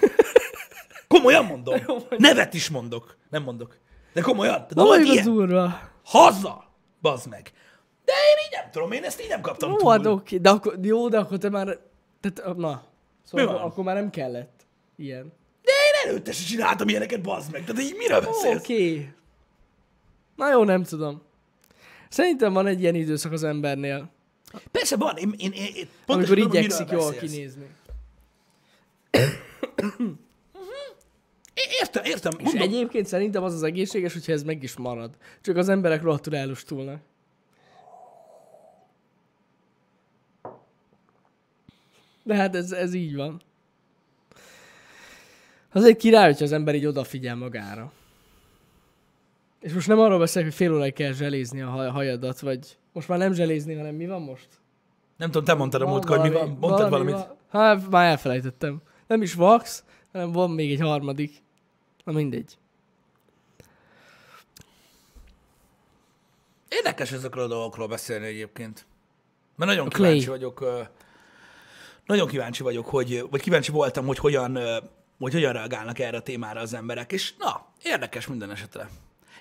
[1.08, 1.82] Komolyan mondom.
[1.88, 3.18] Jó, Nevet is mondok.
[3.30, 3.78] Nem mondok.
[4.14, 4.66] De komolyan.
[4.70, 5.80] Volt Olyan az ilyen.
[6.04, 6.64] Haza.
[7.02, 7.52] Bazd meg.
[8.10, 9.92] De én így nem tudom, én ezt így nem kaptam Jó, túl.
[9.92, 10.38] hát oké.
[10.38, 11.80] De akkor, jó, de akkor te már...
[12.20, 12.84] Tehát, na.
[13.24, 14.66] Szóval akkor, akkor már nem kellett
[14.96, 15.34] ilyen.
[15.64, 17.64] De én előtte sem csináltam ilyeneket, bazd meg.
[17.66, 18.60] Tehát így miről beszélsz?
[18.60, 18.92] Oké.
[18.92, 19.10] Okay.
[20.36, 21.22] Na jó, nem tudom.
[22.10, 24.12] Szerintem van egy ilyen időszak az embernél,
[24.72, 27.32] Persze van, én, én, én, én pontosan amikor igyekszik jól beszélsz.
[27.32, 27.68] kinézni.
[31.80, 32.32] Értem, értem.
[32.38, 35.12] És Mondom, egyébként szerintem az az egészséges, hogyha ez meg is marad.
[35.42, 37.02] Csak az emberek rohadtul elustulnak.
[42.30, 43.42] De hát ez, ez így van.
[45.72, 47.92] Azért király, hogyha az ember így odafigyel magára.
[49.60, 53.08] És most nem arról beszélek, hogy fél óráig kell zselézni a haj- hajadat, vagy Most
[53.08, 54.48] már nem zselézni, hanem mi van most?
[55.18, 56.44] Nem tudom, te mondtad a múltkor, hogy mi van.
[56.44, 57.36] valami- Mondtad valami valamit.
[57.52, 57.62] van.
[57.62, 58.82] Hát, már elfelejtettem.
[59.08, 61.32] Nem is Vax, hanem van még egy harmadik.
[62.04, 62.58] Na mindegy.
[66.70, 68.86] Érdekes ezekről a dolgokról beszélni egyébként.
[69.56, 70.38] Mert nagyon A kíváncsi Clay.
[70.38, 70.88] vagyok,
[72.10, 74.60] nagyon kíváncsi vagyok, hogy, vagy kíváncsi voltam, hogy hogyan,
[75.20, 78.90] hogy hogyan reagálnak erre a témára az emberek, és na, érdekes minden esetre.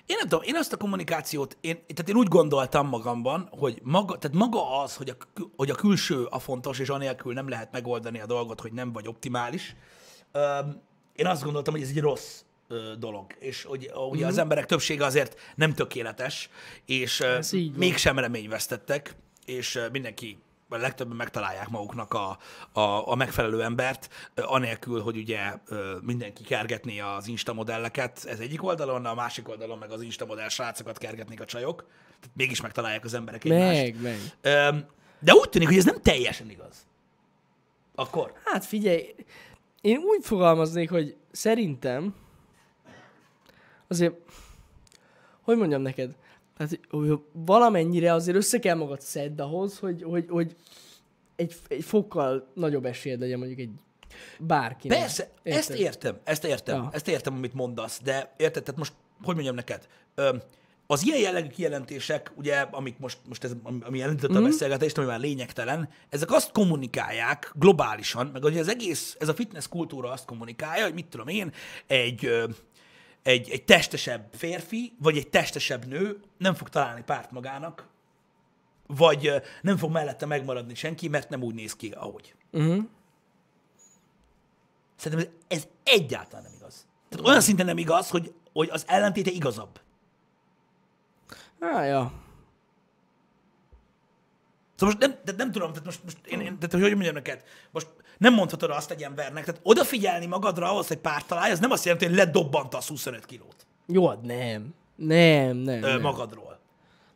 [0.05, 4.17] Én nem tudom, én azt a kommunikációt, én, tehát én úgy gondoltam magamban, hogy maga,
[4.17, 8.19] tehát maga az, hogy a, hogy a külső a fontos, és anélkül nem lehet megoldani
[8.19, 9.75] a dolgot, hogy nem vagy optimális.
[10.31, 10.81] Öm,
[11.15, 15.05] én azt gondoltam, hogy ez egy rossz ö, dolog, és hogy ugye az emberek többsége
[15.05, 16.49] azért nem tökéletes,
[16.85, 17.39] és ö,
[17.75, 19.15] mégsem reményvesztettek,
[19.45, 20.37] és ö, mindenki,
[20.69, 22.37] a legtöbben megtalálják maguknak a,
[22.79, 25.53] a, a megfelelő embert, anélkül, hogy ugye
[26.01, 30.49] mindenki kergetné az Insta modelleket, ez egyik oldalon, a másik oldalon meg az Insta modell
[30.49, 31.85] srácokat kergetnék a csajok,
[32.19, 33.81] tehát mégis megtalálják az emberek egymást.
[33.81, 34.85] Meg, meg.
[35.19, 36.87] De úgy tűnik, hogy ez nem teljesen igaz.
[37.95, 38.33] Akkor.
[38.45, 39.15] Hát figyelj,
[39.81, 42.15] én úgy fogalmaznék, hogy szerintem
[43.87, 44.15] azért,
[45.41, 46.15] hogy mondjam neked,
[46.59, 50.55] tehát hogy valamennyire azért össze kell magad szedd ahhoz, hogy, hogy, hogy
[51.35, 53.69] egy, egy fokkal nagyobb esélyed legyen mondjuk egy
[54.39, 54.97] bárkinek.
[54.97, 56.89] Persze, ezt értem, ezt értem, Ja.
[56.91, 58.93] ezt értem, amit mondasz, de érted, tehát most,
[59.23, 60.41] hogy mondjam neked, Öm,
[60.87, 63.51] az ilyen jellegű kijelentések, ugye, amik most, most ez,
[63.81, 64.43] ami elindította Mhm.
[64.43, 69.33] a beszélgetést, ami már lényegtelen, ezek azt kommunikálják globálisan, meg ugye az egész, ez a
[69.33, 71.51] fitness kultúra azt kommunikálja, hogy mit tudom én,
[71.87, 72.29] egy,
[73.23, 77.87] egy, egy testesebb férfi, vagy egy testesebb nő nem fog találni párt magának,
[78.87, 82.35] vagy nem fog mellette megmaradni senki, mert nem úgy néz ki, ahogy.
[82.51, 82.83] Uh-huh.
[84.95, 86.87] Szerintem ez, ez egyáltalán nem igaz.
[87.09, 89.79] Tehát olyan szinten nem igaz, hogy, hogy az ellentéte igazabb.
[91.59, 92.11] Á, ja.
[94.75, 97.43] Szóval most nem, tehát nem tudom, tehát most, most én, én, tehát hogy mondjam neked,
[97.71, 97.87] most
[98.19, 101.85] nem mondhatod azt egy embernek, tehát odafigyelni magadra ahhoz, hogy párt találj, az nem azt
[101.85, 104.73] jelenti, hogy ledobbantasz 25 kilót Jó, hát nem.
[104.95, 106.01] Nem, nem, ö, nem.
[106.01, 106.59] magadról.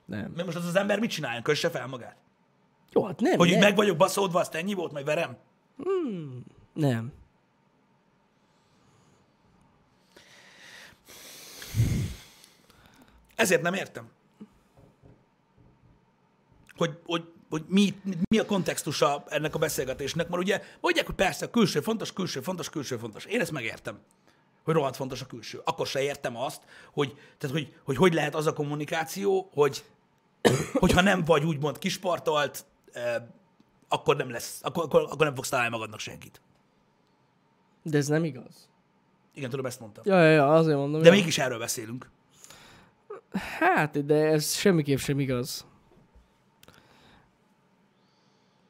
[0.05, 0.31] nem.
[0.35, 1.43] Mert most az az ember mit csináljon?
[1.43, 2.15] Kösse fel magát?
[2.91, 3.37] Jó, hát nem.
[3.37, 3.59] Hogy nem.
[3.59, 5.37] meg vagyok baszódva, azt ennyi volt, majd verem?
[6.73, 7.13] Nem.
[13.35, 14.11] Ezért nem értem.
[16.77, 17.93] Hogy, hogy, hogy mi,
[18.29, 22.69] mi a kontextusa ennek a beszélgetésnek, mert ugye mondják, hogy persze külső fontos, külső fontos,
[22.69, 23.25] külső fontos.
[23.25, 23.99] Én ezt megértem,
[24.63, 25.61] hogy rohadt fontos a külső.
[25.63, 26.61] Akkor se értem azt,
[26.93, 29.83] hogy tehát, hogy, hogy, hogy lehet az a kommunikáció, hogy
[30.73, 33.15] hogyha nem vagy úgymond kisportolt, eh,
[33.87, 36.41] akkor nem lesz, akkor, akkor, akkor nem fogsz találni magadnak senkit.
[37.83, 38.69] De ez nem igaz.
[39.33, 40.03] Igen, tudom, ezt mondtam.
[40.07, 41.01] Ja, ja, ja, azért mondom.
[41.01, 41.13] De ja.
[41.13, 42.09] mégis erről beszélünk.
[43.59, 45.65] Hát, de ez semmiképp sem igaz.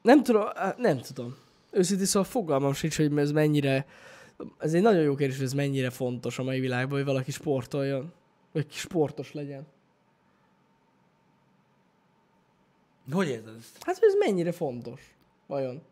[0.04, 0.44] Nem tudom,
[0.76, 1.36] nem tudom.
[1.70, 3.86] Őszintén szóval fogalmam sincs, hogy ez mennyire...
[4.58, 8.12] Ez egy nagyon jó kérdés, hogy ez mennyire fontos a mai világban, hogy valaki sportoljon.
[8.52, 9.66] Vagy sportos legyen.
[13.12, 13.76] Hogy érzed ezt?
[13.80, 15.00] Hát, hogy ez mennyire fontos.
[15.46, 15.82] Vajon?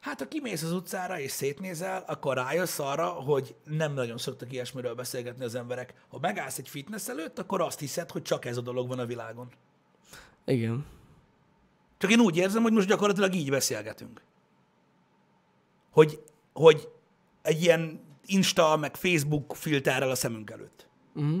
[0.00, 4.94] Hát, ha kimész az utcára és szétnézel, akkor rájössz arra, hogy nem nagyon szoktak ilyesmiről
[4.94, 5.94] beszélgetni az emberek.
[6.08, 9.06] Ha megállsz egy fitness előtt, akkor azt hiszed, hogy csak ez a dolog van a
[9.06, 9.48] világon.
[10.44, 10.86] Igen.
[12.02, 14.22] Csak én úgy érzem, hogy most gyakorlatilag így beszélgetünk.
[15.90, 16.22] Hogy,
[16.52, 16.88] hogy
[17.42, 20.88] egy ilyen Insta, meg Facebook filterrel a szemünk előtt.
[21.14, 21.40] Uh-huh.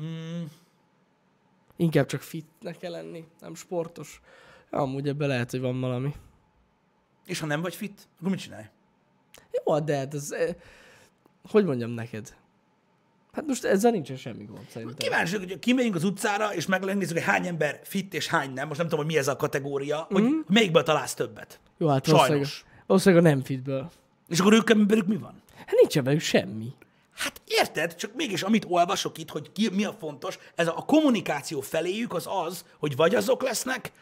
[0.00, 0.44] Mm,
[1.76, 4.20] Inkább csak fitnek kell lenni, nem sportos.
[4.70, 6.14] Amúgy ebben lehet, hogy van valami.
[7.26, 8.64] és ha nem vagy fit, akkor mit csinálj?
[9.64, 10.30] Jó, de hát ez...
[10.30, 10.54] eh,
[11.50, 12.36] Hogy mondjam neked?
[13.32, 14.96] Hát most ezzel nincsen semmi gond szerintem.
[14.96, 18.66] Kíváncsi, hogy kimegyünk az utcára, és megnézzük, hogy hány ember fit és hány nem.
[18.66, 20.32] Most nem tudom, hogy mi ez a kategória, hogy Mhm.
[20.48, 21.60] melyikből találsz többet.
[21.78, 22.64] Jó, hát Sajnos.
[22.86, 23.90] valószínűleg a nem fitből.
[24.28, 25.42] És akkor ők emberük mi van?
[25.56, 26.72] Hát nincsen velük semmi.
[27.14, 30.84] Hát érted, csak mégis amit olvasok itt, hogy ki, mi a fontos, ez a, a
[30.84, 33.92] kommunikáció feléjük az az, hogy vagy azok lesznek,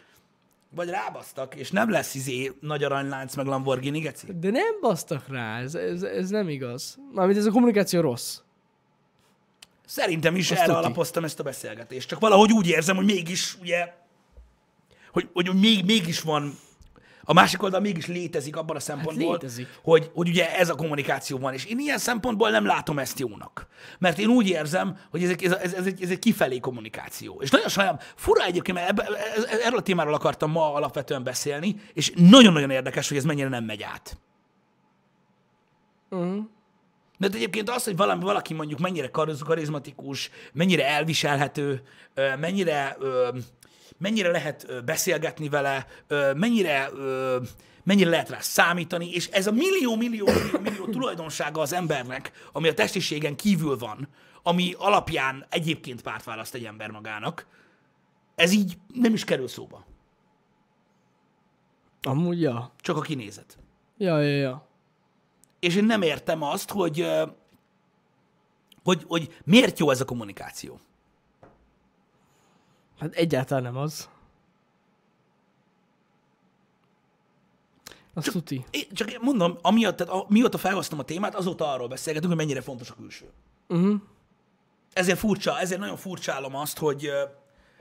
[0.70, 4.26] vagy rábasztak, és nem lesz izé nagy aranylánc meg Lamborghini, geci.
[4.40, 6.98] De nem basztak rá, ez, ez, ez nem igaz.
[7.14, 8.38] Mármint ez a kommunikáció rossz.
[9.88, 10.84] Szerintem is Azt erre tuti.
[10.84, 12.08] alapoztam ezt a beszélgetést.
[12.08, 13.94] Csak valahogy úgy érzem, hogy mégis, ugye,
[15.12, 16.58] hogy, hogy még, mégis van,
[17.22, 19.68] a másik oldal mégis létezik abban a szempontból, létezik.
[19.82, 23.66] hogy, hogy ugye ez a kommunikáció van, és én ilyen szempontból nem látom ezt jónak.
[23.98, 27.40] Mert én úgy érzem, hogy ez, ez, ez, ez, egy, ez egy kifelé kommunikáció.
[27.40, 31.76] És nagyon sajnálom, fura egyébként, mert ebbe, ez, erről a témáról akartam ma alapvetően beszélni,
[31.92, 34.18] és nagyon-nagyon érdekes, hogy ez mennyire nem megy át.
[36.10, 36.44] Uh-huh.
[37.20, 41.82] Hát egyébként az, hogy valami, valaki mondjuk mennyire kariz- karizmatikus, mennyire elviselhető,
[42.38, 42.96] mennyire,
[43.98, 45.86] mennyire lehet beszélgetni vele,
[46.34, 46.90] mennyire,
[47.84, 52.68] mennyire lehet rá számítani, és ez a millió, millió, millió, millió tulajdonsága az embernek, ami
[52.68, 54.08] a testiségen kívül van,
[54.42, 57.46] ami alapján egyébként párt választ egy ember magának,
[58.34, 59.86] ez így nem is kerül szóba.
[62.02, 62.72] Amúgy, ja.
[62.80, 63.58] Csak a kinézet.
[63.96, 64.67] Ja, ja, ja.
[65.58, 67.06] És én nem értem azt, hogy,
[68.82, 70.80] hogy, hogy miért jó ez a kommunikáció.
[72.98, 74.08] Hát egyáltalán nem az.
[78.14, 78.64] Azt tuti.
[78.70, 82.60] Én csak mondom, amiatt, tehát a, mióta felhoztam a témát, azóta arról beszélgetünk, hogy mennyire
[82.60, 83.30] fontos a külső.
[83.68, 84.00] Uh-huh.
[84.92, 87.10] Ezért furcsa, ezért nagyon furcsálom azt, hogy,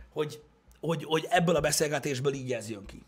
[0.09, 0.41] hogy,
[0.79, 3.03] hogy, hogy ebből a beszélgetésből így ez jön ki.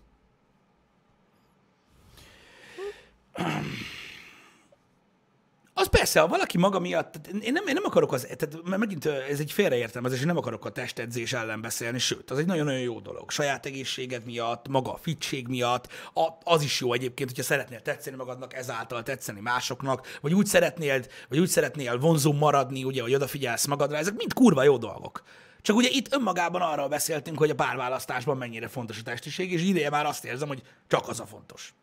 [5.79, 9.05] Az persze, ha valaki maga miatt, én nem, én nem akarok az, tehát mert megint
[9.05, 12.99] ez egy félreértelmezés, én nem akarok a testedzés ellen beszélni, sőt, az egy nagyon-nagyon jó
[12.99, 13.31] dolog.
[13.31, 18.15] Saját egészséged miatt, maga a fitség miatt, a, az is jó egyébként, hogyha szeretnél tetszeni
[18.15, 23.65] magadnak, ezáltal tetszeni másoknak, vagy úgy szeretnél, vagy úgy szeretnél vonzó maradni, ugye, hogy odafigyelsz
[23.65, 25.23] magadra, ezek mind kurva jó dolgok.
[25.61, 29.89] Csak ugye itt önmagában arról beszéltünk, hogy a párválasztásban mennyire fontos a testiség, és ideje
[29.89, 31.73] már azt érzem, hogy csak az a fontos.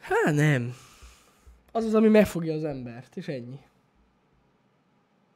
[0.00, 0.86] Hát nem.
[1.78, 3.58] Az az, ami megfogja az embert, és ennyi.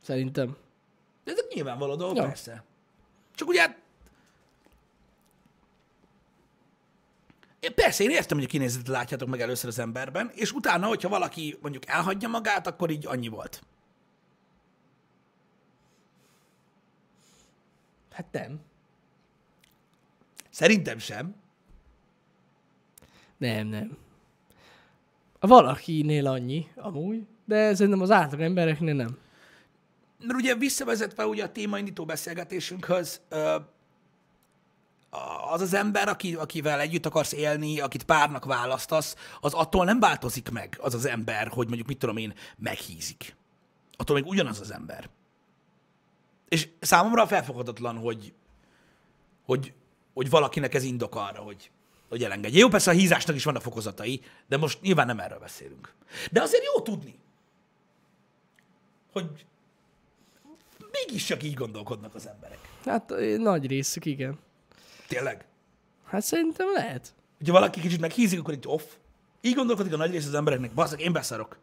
[0.01, 0.57] Szerintem.
[1.25, 2.23] De ezek nyilvánvaló dolgok, Ja.
[2.23, 2.65] persze.
[3.35, 3.79] Csak ugye hát...
[7.61, 11.09] Én persze, én értem, hogy a kinézetet látjátok meg először az emberben, és utána, hogyha
[11.09, 13.63] valaki mondjuk elhagyja magát, akkor így annyi volt.
[18.11, 18.61] Hát nem.
[20.51, 21.35] Szerintem sem.
[23.37, 23.97] Nem, nem.
[25.47, 29.19] Valakinél annyi, amúgy, de szerintem az átlag embereknél nem.
[30.19, 33.21] Mert ugye visszavezetve ugye a témaindító beszélgetésünkhöz,
[35.51, 40.51] az az ember, aki, akivel együtt akarsz élni, akit párnak választasz, az attól nem változik
[40.51, 43.37] meg az az ember, hogy mondjuk mit tudom én, meghízik.
[43.97, 45.09] Attól még ugyanaz az ember.
[46.49, 48.35] És számomra felfoghatatlan, hogy,
[49.45, 49.73] hogy,
[50.15, 51.71] hogy valakinek ez indok arra, hogy,
[52.13, 52.59] hogy elengedje.
[52.59, 55.93] Jó, persze a hízásnak is vannak fokozatai, de most nyilván nem erről beszélünk.
[56.31, 57.15] De azért jó tudni,
[59.13, 59.47] hogy
[60.91, 62.59] mégis csak így gondolkodnak az emberek.
[62.85, 64.39] Hát nagy részük, igen.
[65.09, 65.45] Tényleg.
[66.05, 67.15] Hát szerintem lehet.
[67.39, 68.83] Hogyha valaki kicsit meghízik, akkor így off.
[69.41, 70.73] Így gondolkodik a nagy rész az embereknek.
[70.73, 71.59] Basszak, én beszarok.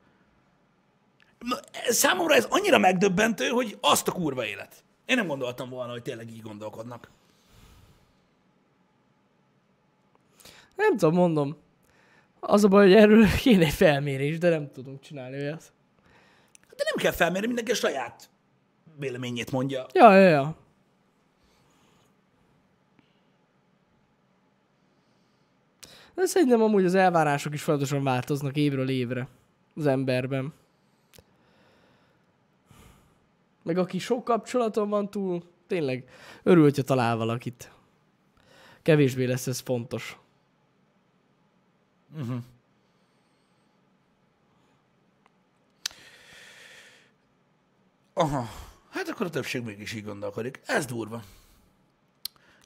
[1.89, 4.83] Számomra ez annyira megdöbbentő, hogy azt a kurva élet.
[5.05, 7.09] Én nem gondoltam volna, hogy tényleg így gondolkodnak.
[10.79, 11.57] Nem tudom, mondom.
[12.39, 15.73] Az a baj, hogy erről kéne egy felmérés, de nem tudunk csinálni olyat.
[16.75, 18.29] De nem kell felmérni, mindenki a saját
[18.97, 19.85] véleményét mondja.
[19.93, 20.55] Ja, ja, ja.
[26.15, 29.27] De szerintem amúgy az elvárások is folyamatosan változnak évről évre
[29.75, 30.53] az emberben.
[33.63, 36.09] Meg aki sok kapcsolaton van túl, tényleg
[36.43, 37.71] örül, hogyha talál valakit.
[38.81, 40.19] Kevésbé lesz ez fontos.
[48.13, 48.49] Aha.
[48.89, 50.61] Hát akkor a többség mégis így gondolkodik.
[50.65, 51.23] Ez durva.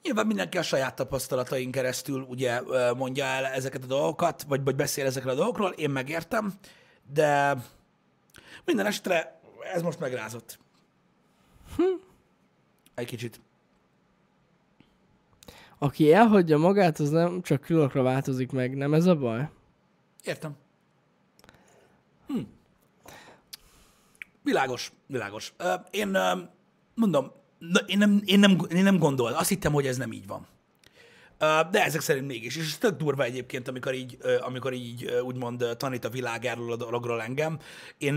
[0.01, 2.61] Nyilván mindenki a saját tapasztalatain keresztül ugye
[2.93, 6.53] mondja el ezeket a dolgokat, vagy, vagy beszél ezekről a dolgokról, én megértem,
[7.13, 7.57] de
[8.65, 9.41] minden esetre
[9.73, 10.59] ez most megrázott.
[11.75, 11.83] Hm.
[12.95, 13.41] Egy kicsit.
[15.83, 19.49] Aki elhagyja magát, az nem csak kilókra változik meg, nem ez a baj?
[20.23, 20.55] Értem.
[22.27, 22.39] Hm.
[24.43, 25.53] Világos, világos.
[25.91, 26.17] Én
[26.95, 27.31] mondom,
[27.85, 30.47] én nem, én, nem, én nem gondol, azt hittem, hogy ez nem így van.
[31.71, 32.55] De ezek szerint mégis.
[32.55, 36.75] És ez tök durva egyébként, amikor így, amikor így úgymond tanít a világ erről a
[36.75, 37.59] dologról engem.
[37.97, 38.13] Én,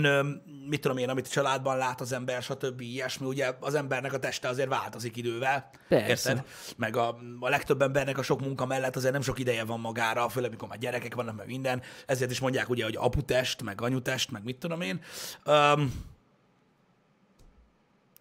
[0.69, 2.81] mit tudom én, amit a családban lát az ember, stb.
[2.81, 5.71] ilyesmi, ugye az embernek a teste azért változik idővel.
[5.89, 6.31] Persze.
[6.31, 6.47] Érted?
[6.77, 10.29] Meg a, a legtöbb embernek a sok munka mellett azért nem sok ideje van magára,
[10.29, 11.83] főleg amikor már gyerekek vannak, meg minden.
[12.07, 15.01] Ezért is mondják ugye, hogy aputest, meg anyutest, meg mit tudom én.
[15.47, 16.15] Um,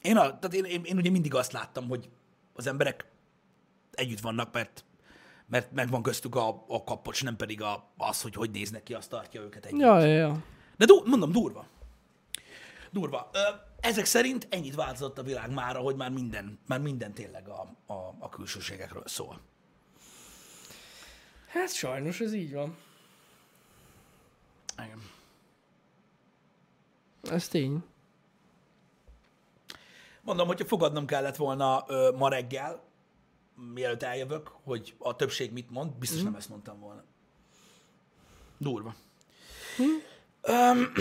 [0.01, 2.09] én, a, tehát én, én, én ugye mindig azt láttam, hogy
[2.53, 3.05] az emberek
[3.91, 4.83] együtt vannak, mert,
[5.47, 9.09] mert megvan köztük a, a kapocs, nem pedig a, az, hogy hogy néznek ki, azt
[9.09, 9.79] tartja őket együtt.
[9.79, 10.43] Ja, ja, ja.
[10.77, 11.65] De du- mondom, durva.
[12.91, 13.29] Durva.
[13.33, 13.39] Ö,
[13.79, 18.15] ezek szerint ennyit változott a világ már, hogy már minden, már minden tényleg a, a,
[18.19, 19.39] a külsőségekről szól.
[21.47, 22.77] Hát sajnos ez így van.
[24.77, 25.01] Igen.
[27.23, 27.83] Ez tény.
[30.21, 32.83] Mondom, hogyha fogadnom kellett volna ö, ma reggel,
[33.73, 37.03] mielőtt eljövök, hogy a többség mit mond, biztos nem ezt mondtam volna.
[38.57, 38.95] Durva.
[40.41, 40.91] Öm,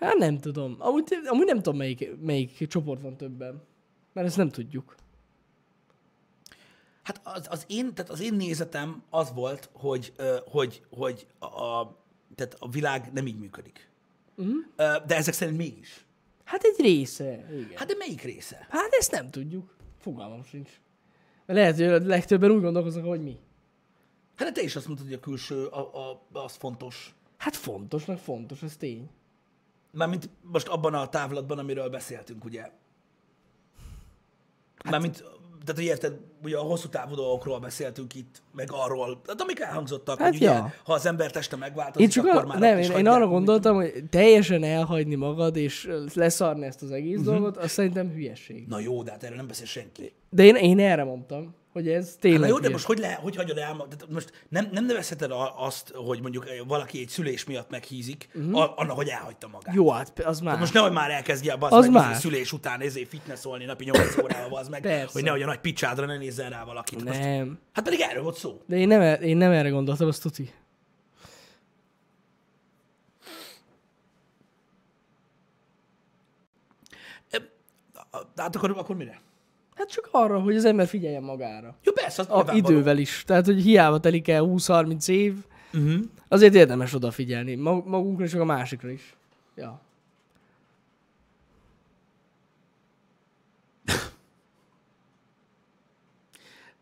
[0.00, 0.76] Hát nem tudom.
[0.78, 3.62] Amúgy, amúgy nem tudom, melyik, melyik csoport van többen.
[4.12, 4.94] Mert ezt nem tudjuk.
[7.02, 10.12] Hát az, az, én, tehát az én nézetem az volt, hogy,
[10.46, 11.84] hogy, hogy a,
[12.34, 13.90] tehát a világ nem így működik.
[14.38, 15.04] Uh-huh.
[15.06, 16.04] De ezek szerint mégis.
[16.44, 17.46] Hát egy része.
[17.50, 17.70] Igen.
[17.74, 18.66] Hát de melyik része?
[18.70, 19.76] Hát ezt nem tudjuk.
[19.98, 20.70] Fogalmam sincs.
[21.46, 23.38] Lehet, hogy a legtöbben úgy gondolkoznak, hogy mi.
[24.36, 27.14] Hát de te is azt mondtad, hogy a külső a, a, az fontos.
[27.36, 29.10] Hát fontos, meg fontos, ez tény.
[29.90, 32.70] Mármint most abban a távlatban, amiről beszéltünk, ugye.
[34.84, 35.24] Mármint,
[35.68, 40.18] tehát hogy érted, ugye a hosszú távú dolgokról beszéltünk itt, meg arról, tehát amik elhangzottak,
[40.18, 40.72] Hát hogy ugye, ja.
[40.84, 43.74] ha az ember teste megváltozik, Én csak akkor a, már nem, én, én arra gondoltam,
[43.74, 47.34] hogy teljesen elhagyni magad, és leszarni ezt az egész uh-huh.
[47.34, 48.66] dolgot, azt szerintem hülyeség.
[48.68, 50.12] Na jó, de hát erről nem beszél senki.
[50.30, 53.36] De én, én erre mondtam, hogy ez tényleg Na jó, de most hogy, le, hogy
[53.36, 57.70] hagyod el, tehát most nem, nem nevezheted a- azt, hogy mondjuk valaki egy szülés miatt
[57.70, 58.72] meghízik, uh-huh.
[58.80, 59.74] annak, hogy elhagyta magát.
[59.74, 60.58] Jó, hát az már.
[60.58, 62.18] Most nehogy már elkezdje az, Az meg más.
[62.18, 65.10] szülés után ezért fitnessolni napi 8 órával, az meg, Persze.
[65.12, 67.04] hogy nehogy a nagy picsádra ne nézzen rá valakit.
[67.04, 67.58] Most, Nem.
[67.72, 68.60] hát pedig erről volt szó.
[68.66, 70.50] De én nem, e- én nem erre gondoltam, azt tuti.
[78.36, 79.20] Hát akkor, akkor mire?
[79.78, 81.76] Hát csak arra, hogy az ember figyeljen magára.
[81.82, 83.22] Jó, persze, az A idővel is.
[83.26, 85.34] Tehát, hogy hiába telik el 20-30 év,
[85.74, 86.00] Uh-huh.
[86.28, 87.54] azért érdemes odafigyelni.
[87.54, 89.16] Mag- Magunkra és a másikra is.
[89.54, 89.80] Ja.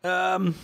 [0.02, 0.56] Um,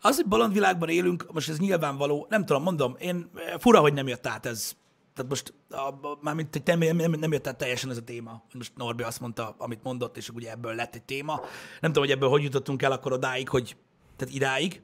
[0.00, 4.08] az, hogy bolond világban élünk, most ez nyilvánvaló, nem tudom, mondom, én fura, hogy nem
[4.08, 4.76] jött át ez.
[5.16, 8.42] Tehát most, a, mármint hogy nem, nem, nem jött át teljesen ez a téma.
[8.54, 11.40] Most Norbi azt mondta, amit mondott, és ugye ebből lett egy téma.
[11.80, 13.76] Nem tudom, hogy ebből hogy jutottunk el akkor odáig, hogy,
[14.16, 14.82] tehát idáig.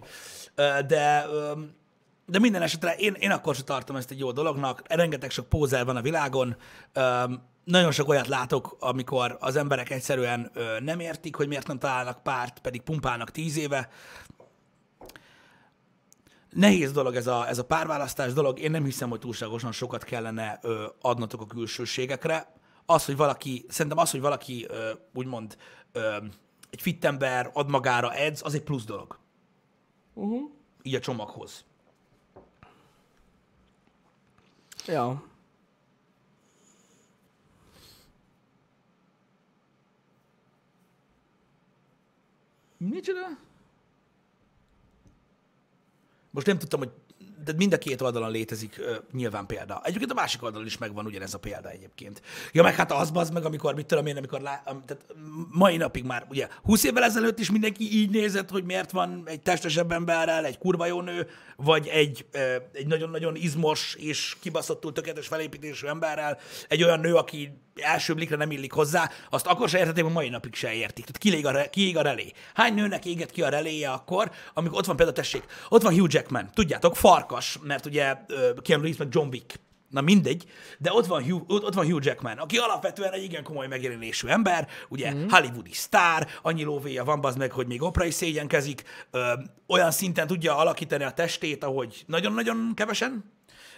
[0.86, 1.26] De,
[2.26, 4.82] de minden esetre én, én akkor sem tartom ezt egy jó dolognak.
[4.88, 6.56] Rengeteg sok pózer van a világon.
[7.64, 12.58] Nagyon sok olyat látok, amikor az emberek egyszerűen nem értik, hogy miért nem találnak párt,
[12.58, 13.88] pedig pumpálnak tíz éve.
[16.52, 18.58] Nehéz dolog ez a, ez a párválasztás dolog.
[18.58, 22.52] Én nem hiszem, hogy túlságosan sokat kellene ö, adnotok a külsőségekre.
[22.86, 25.56] Az, hogy valaki, szerintem az, hogy valaki ö, úgymond
[25.92, 26.16] ö,
[26.70, 29.18] egy fit ember ad magára edz, az egy plusz dolog.
[30.14, 30.50] Uh-huh.
[30.82, 31.64] Így a csomaghoz.
[34.86, 35.24] Ja.
[42.76, 43.26] Micsoda?
[46.32, 46.90] Most nem tudtam, hogy
[47.44, 49.80] de mind a két oldalon létezik uh, nyilván példa.
[49.84, 52.22] Egyébként a másik oldalon is megvan ugyanez a példa egyébként.
[52.52, 55.06] Ja, meg hát az bazd meg, amikor, mit tudom én, amikor lá, tehát
[55.50, 59.42] mai napig már, ugye, 20 évvel ezelőtt is mindenki így nézett, hogy miért van egy
[59.42, 61.26] testesebb emberrel, egy kurva jó nő,
[61.56, 67.52] vagy egy, uh, egy nagyon-nagyon izmos és kibaszottul tökéletes felépítésű emberrel, egy olyan nő, aki
[67.74, 71.04] első blikre nem illik hozzá, azt akkor se értették, hogy mai napig se értik.
[71.04, 72.32] Tehát kilég a, re, kiég a relé.
[72.54, 76.14] Hány nőnek éget ki a reléje akkor, amikor ott van például, tessék, ott van Hugh
[76.14, 78.16] Jackman, tudjátok, farkas, mert ugye
[78.62, 79.60] Keanu Reeves meg John Wick.
[79.88, 80.44] Na mindegy,
[80.78, 84.68] de ott van, Hugh, ott van Hugh Jackman, aki alapvetően egy igen komoly megjelenésű ember,
[84.88, 85.28] ugye mm.
[85.28, 89.32] hollywoodi sztár, annyi lóvéja van az meg, hogy még Oprah is szégyenkezik, ö,
[89.66, 93.32] olyan szinten tudja alakítani a testét, ahogy nagyon-nagyon kevesen,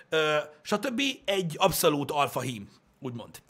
[0.08, 1.02] ö, stb.
[1.24, 2.68] Egy abszolút alfa hím,
[3.00, 3.42] úgymond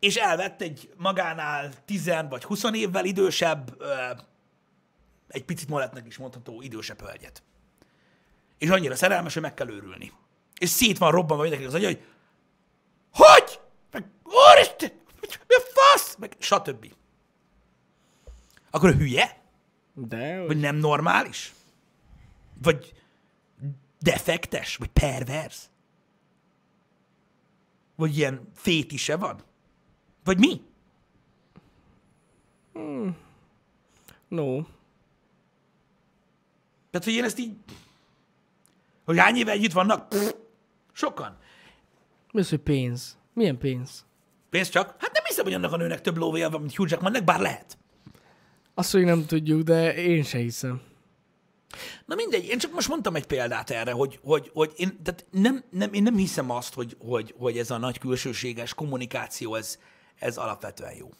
[0.00, 3.82] és elvett egy magánál 10 vagy 20 évvel idősebb,
[5.28, 7.42] egy picit molettnek is mondható idősebb hölgyet.
[8.58, 10.12] És annyira szerelmes, hogy meg kell őrülni.
[10.58, 12.04] És szét van robbanva mindenki az agya, hogy
[13.12, 13.60] hogy?
[13.90, 14.90] Meg, úristen,
[15.20, 16.16] mi a fasz?
[16.16, 16.92] Meg stb.
[18.70, 19.40] Akkor ő hülye?
[19.94, 21.54] De, Vagy nem normális?
[22.62, 22.92] Vagy
[23.98, 24.76] defektes?
[24.76, 25.58] Vagy pervers?
[27.96, 29.42] Vagy ilyen fétise van?
[30.24, 30.60] Vagy mi?
[34.28, 34.62] no.
[36.90, 37.52] Tehát, hogy én ezt így...
[39.04, 40.08] Hogy hány éve együtt vannak?
[40.08, 40.32] Pff,
[40.92, 41.38] sokan.
[42.32, 43.18] Mi az, hogy pénz?
[43.32, 44.04] Milyen pénz?
[44.50, 44.94] Pénz csak?
[44.98, 47.78] Hát nem hiszem, hogy annak a nőnek több lóvéja van, mint Hugh Jackmannek, bár lehet.
[48.74, 50.80] Azt, hogy nem tudjuk, de én se hiszem.
[52.06, 55.64] Na mindegy, én csak most mondtam egy példát erre, hogy, hogy, hogy én, tehát nem,
[55.70, 59.78] nem, én nem hiszem azt, hogy, hogy, hogy ez a nagy külsőséges kommunikáció, ez,
[60.20, 61.10] ez alapvetően jó.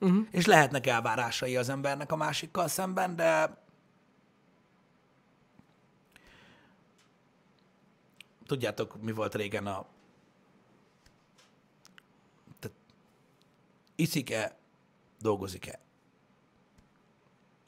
[0.00, 0.26] Uh-huh.
[0.30, 3.62] És lehetnek elvárásai az embernek a másikkal szemben, de
[8.46, 9.86] tudjátok, mi volt régen a...
[12.58, 12.76] Tehát
[13.94, 14.56] iszik-e,
[15.20, 15.80] dolgozik-e?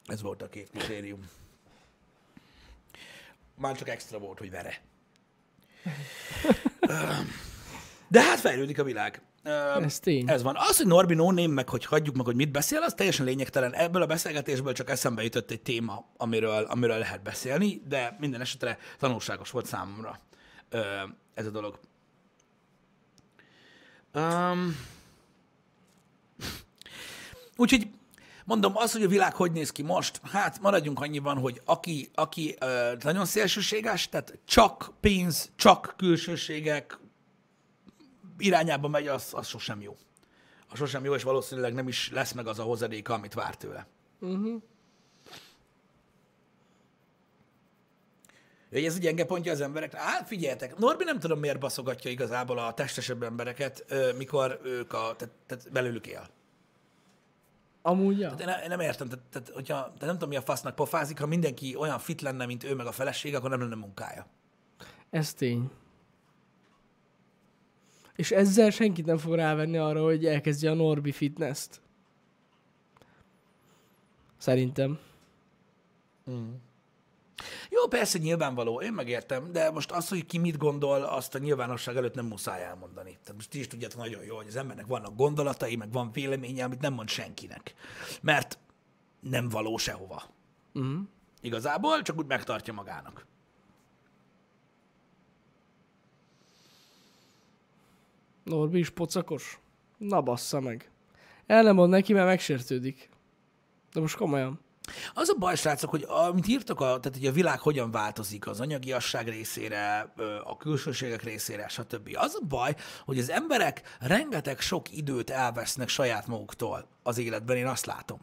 [0.05, 1.29] Ez volt a két kritérium.
[3.55, 4.81] Már csak extra volt, hogy vere.
[8.07, 9.21] De hát fejlődik a világ.
[9.43, 10.29] Ez tény.
[10.29, 10.55] Ez van.
[10.57, 13.73] Az, hogy Norbi no name, meg hogy hagyjuk meg, hogy mit beszél, az teljesen lényegtelen.
[13.73, 18.77] Ebből a beszélgetésből csak eszembe jutott egy téma, amiről, amiről lehet beszélni, de minden esetre
[18.97, 20.19] tanulságos volt számomra
[21.33, 21.79] ez a dolog.
[24.13, 24.75] Um,
[27.55, 27.87] úgyhogy
[28.45, 32.55] mondom, az, hogy a világ hogy néz ki most, hát maradjunk annyiban, hogy aki, aki
[32.59, 36.99] ö, nagyon szélsőséges, tehát csak pénz, csak külsőségek,
[38.39, 39.97] irányába megy, az, az sosem jó.
[40.69, 43.87] Az sosem jó, és valószínűleg nem is lesz meg az a hozadéka, amit vár tőle.
[44.19, 44.61] Uh-huh.
[48.69, 50.01] Hogy ez gyenge pontja az embereknek.
[50.01, 53.85] Hát figyeljetek, Norbi nem tudom miért baszogatja igazából a testesebb embereket,
[54.17, 56.29] mikor ők a, tehát, tehát belőlük él.
[57.81, 58.33] Amúgy, ja.
[58.33, 61.25] De ne, nem értem, tehát, tehát, hogyha, tehát nem tudom, mi a fasznak pofázik, ha
[61.25, 64.25] mindenki olyan fit lenne, mint ő meg a feleség, akkor nem lenne munkája.
[65.09, 65.69] Ez tény.
[68.19, 71.81] És ezzel senkit nem fog rávenni arra, hogy elkezdje a Norbi fitness-t.
[74.37, 74.99] Szerintem.
[77.69, 81.95] Jó, persze, nyilvánvaló, én megértem, de most az, hogy ki mit gondol, azt a nyilvánosság
[81.95, 83.09] előtt nem muszáj elmondani.
[83.09, 86.63] Tehát most ti is tudjátok nagyon jó, hogy az embernek vannak gondolatai, meg van véleménye,
[86.63, 87.73] amit nem mond senkinek.
[88.21, 88.59] Mert
[89.19, 90.23] nem való sehova.
[90.73, 90.99] Uh-huh.
[91.41, 93.25] Igazából csak úgy megtartja magának.
[98.49, 99.59] Norbi is pocakos?
[99.97, 100.91] Na bassza meg.
[101.45, 103.09] El nem mond neki, mert megsértődik.
[103.93, 104.59] De most komolyan.
[105.13, 108.59] Az a baj, srácok, hogy amit írtok, a, tehát hogy a világ hogyan változik az
[108.59, 112.09] anyagiasság részére, a külsőségek részére, stb.
[112.13, 112.75] Az a baj,
[113.05, 118.19] hogy az emberek rengeteg sok időt elvesznek saját maguktól az életben, én azt látom.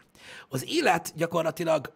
[0.48, 1.94] Az élet gyakorlatilag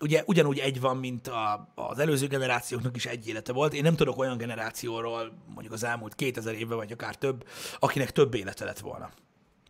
[0.00, 3.74] ugye ugyanúgy egy van, mint a, az előző generációknak is egy élete volt.
[3.74, 7.46] Én nem tudok olyan generációról, mondjuk az elmúlt 2000 évben, vagy akár több,
[7.78, 9.10] akinek több élete lett volna.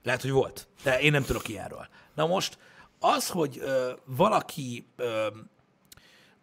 [0.02, 1.88] Lehet, hogy volt, de én nem tudok ilyenről.
[2.14, 2.58] Na most
[2.98, 5.26] az, hogy ö, valaki ö,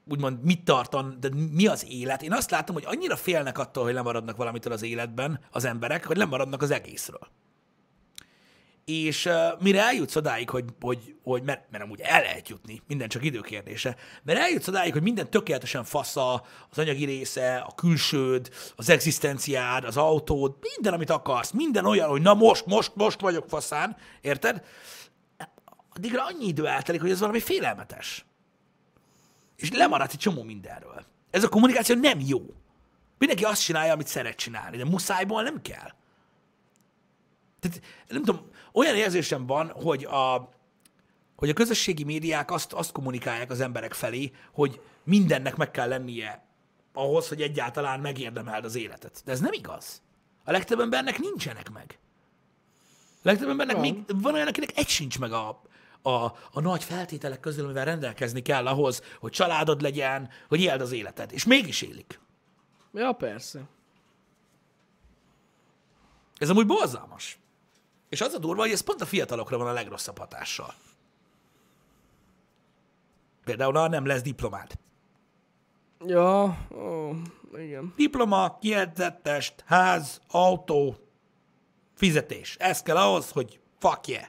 [0.05, 3.93] úgymond mit tartan, de mi az élet, én azt látom, hogy annyira félnek attól, hogy
[3.93, 7.27] lemaradnak valamitől az életben az emberek, hogy lemaradnak az egészről.
[8.87, 13.07] És uh, mire eljutsz odáig, hogy, hogy, hogy mert, mert amúgy el lehet jutni, minden
[13.07, 16.33] csak időkérdése, mert eljutsz odáig, hogy minden tökéletesen fasza,
[16.69, 22.21] az anyagi része, a külsőd, az egzisztenciád, az autód, minden, amit akarsz, minden olyan, hogy
[22.21, 24.65] na most, most, most vagyok faszán, érted?
[25.93, 28.25] Addigra annyi idő eltelik, hogy ez valami félelmetes.
[29.55, 31.05] És lemaradsz egy csomó mindenről.
[31.31, 32.41] Ez a kommunikáció nem jó.
[33.17, 35.95] Mindenki azt csinálja, amit szeret csinálni, de muszájból nem kell.
[37.69, 38.41] Tehát nem tudom,
[38.73, 40.49] olyan érzésem van, hogy a,
[41.35, 46.45] hogy a közösségi médiák azt, azt kommunikálják az emberek felé, hogy mindennek meg kell lennie
[46.93, 49.21] ahhoz, hogy egyáltalán megérdemeld az életet.
[49.25, 50.01] De ez nem igaz.
[50.43, 51.99] A legtöbb embernek nincsenek meg.
[53.23, 53.85] A legtöbb embernek Van.
[53.85, 55.61] még van olyan, akinek egy sincs meg a,
[56.01, 60.91] a, a nagy feltételek közül, amivel rendelkezni kell ahhoz, hogy családod legyen, hogy éld az
[60.91, 61.31] életed.
[61.31, 62.19] És mégis élik.
[62.93, 63.61] Ja, persze.
[66.37, 67.39] Ez amúgy borzalmas.
[68.09, 70.73] És az a durva, hogy ez pont a fiatalokra van a legrosszabb hatással.
[73.43, 74.71] Például, ha nem lesz diplomád.
[76.05, 77.11] Ja, ó,
[77.57, 77.93] igen.
[77.95, 80.95] Diploma, kiedzett test, ház, autó,
[81.93, 82.55] fizetés.
[82.59, 84.25] Ez kell ahhoz, hogy fuck yeah.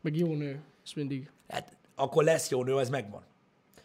[0.00, 0.60] Meg jó nő.
[0.84, 1.30] Ez mindig.
[1.48, 3.22] Hát, akkor lesz jó nő, ez megvan.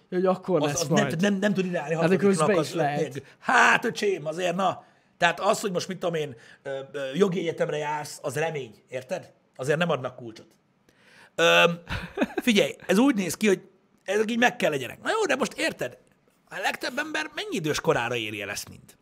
[0.10, 1.22] Ja, hogy akkor Az, lesz az nem, majd.
[1.22, 3.24] nem, nem tud irányni Hát közben is az lehet.
[3.40, 4.84] Hát, öcsém, azért na.
[5.18, 6.36] Tehát az, hogy most mit tudom én,
[7.14, 9.34] jogi egyetemre jársz, az remény, érted?
[9.56, 10.48] Azért nem adnak kulcsot.
[11.36, 11.80] Öm,
[12.42, 13.62] figyelj, ez úgy néz ki, hogy
[14.04, 15.02] ezek így meg kell legyenek.
[15.02, 15.98] Na jó, de most érted?
[16.50, 18.96] A legtöbb ember mennyi idős korára éri el ezt mind?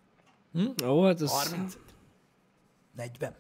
[0.86, 1.78] Ó, hát az 30?
[2.96, 3.36] 40?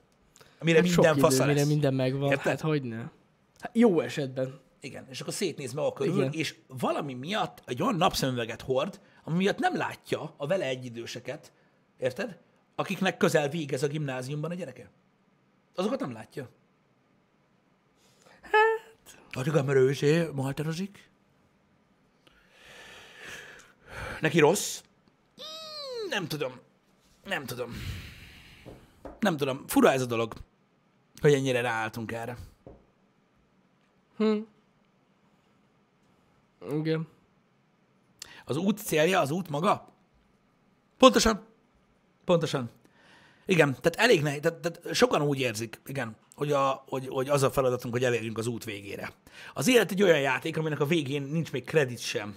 [0.59, 1.67] Amire hát minden idő, mire lesz.
[1.67, 2.29] minden megvan.
[2.29, 2.45] Érted?
[2.45, 3.11] Hát hogyne.
[3.59, 4.61] Hát jó esetben.
[4.79, 6.31] Igen, és akkor szétnéz maga körül, Igen.
[6.31, 11.51] és valami miatt egy olyan napszemüveget hord, ami miatt nem látja a vele egyidőseket,
[11.97, 12.39] érted?
[12.75, 14.89] Akiknek közel végez a gimnáziumban a gyereke.
[15.75, 16.49] Azokat nem látja.
[18.41, 19.17] Hát...
[19.31, 21.09] Addig a merőzé malterozik.
[24.21, 24.81] Neki rossz?
[25.41, 26.59] Mm, Nem tudom.
[27.23, 27.73] Nem tudom.
[29.19, 29.67] Nem tudom.
[29.67, 30.33] Fura ez a dolog,
[31.21, 32.37] hogy ennyire ráálltunk erre.
[36.71, 37.07] Igen.
[38.45, 39.93] Az út célja, az út maga?
[40.97, 41.45] Pontosan.
[42.25, 42.69] Pontosan.
[43.45, 47.43] Igen, tehát elég nehéz, tehát, tehát sokan úgy érzik, igen, hogy, a, hogy, hogy az
[47.43, 49.13] a feladatunk, hogy elérjünk az út végére.
[49.53, 52.35] Az élet egy olyan játék, aminek a végén nincs még kredit sem.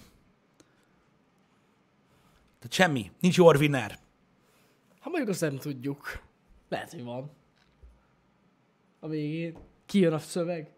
[2.58, 3.98] Tehát semmi, nincs your winner.
[5.00, 6.20] Ha mondjuk azt nem tudjuk.
[6.68, 7.30] Lehet, hogy van.
[9.00, 9.56] A végén.
[9.86, 10.70] Kijön a szöveg.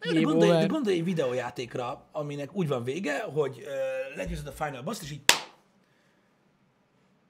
[0.00, 4.52] Na, de gondolj, de gondolj egy videójátékra, aminek úgy van vége, hogy uh, legyőzöd a
[4.52, 5.22] final boss és így...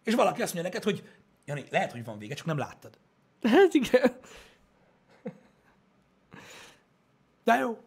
[0.04, 1.08] És valaki azt mondja neked, hogy
[1.44, 2.98] Jani, lehet, hogy van vége, csak nem láttad.
[3.42, 4.18] Hát igen.
[7.44, 7.78] De jó.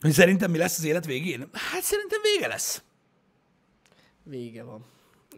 [0.00, 1.48] Hogy szerintem mi lesz az élet végén?
[1.52, 2.82] Hát szerintem vége lesz.
[4.22, 4.84] Vége van.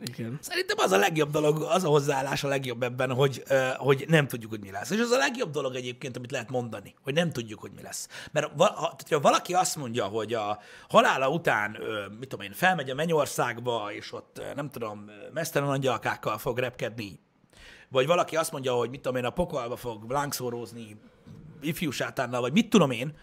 [0.03, 0.39] Igen.
[0.41, 3.43] Szerintem az a legjobb dolog, az a hozzáállás a legjobb ebben, hogy,
[3.77, 4.91] hogy nem tudjuk, hogy mi lesz.
[4.91, 8.09] És az a legjobb dolog egyébként, amit lehet mondani, hogy nem tudjuk, hogy mi lesz.
[8.33, 11.77] Mert ha, ha valaki azt mondja, hogy a halála után,
[12.19, 17.21] mit tudom én, felmegy a mennyországba, és ott, nem tudom, mesztelen angyalkákkal fog repkedni,
[17.89, 20.97] vagy valaki azt mondja, hogy mit tudom én, a pokolba fog lángszórózni
[21.61, 23.17] ifjú sátánnal, vagy mit tudom én,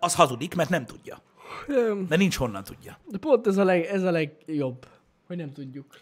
[0.00, 1.22] az hazudik, mert nem tudja.
[2.08, 2.98] Mert nincs honnan tudja.
[3.06, 4.86] De pont ez a, leg, ez a legjobb,
[5.30, 5.96] hogy nem tudjuk.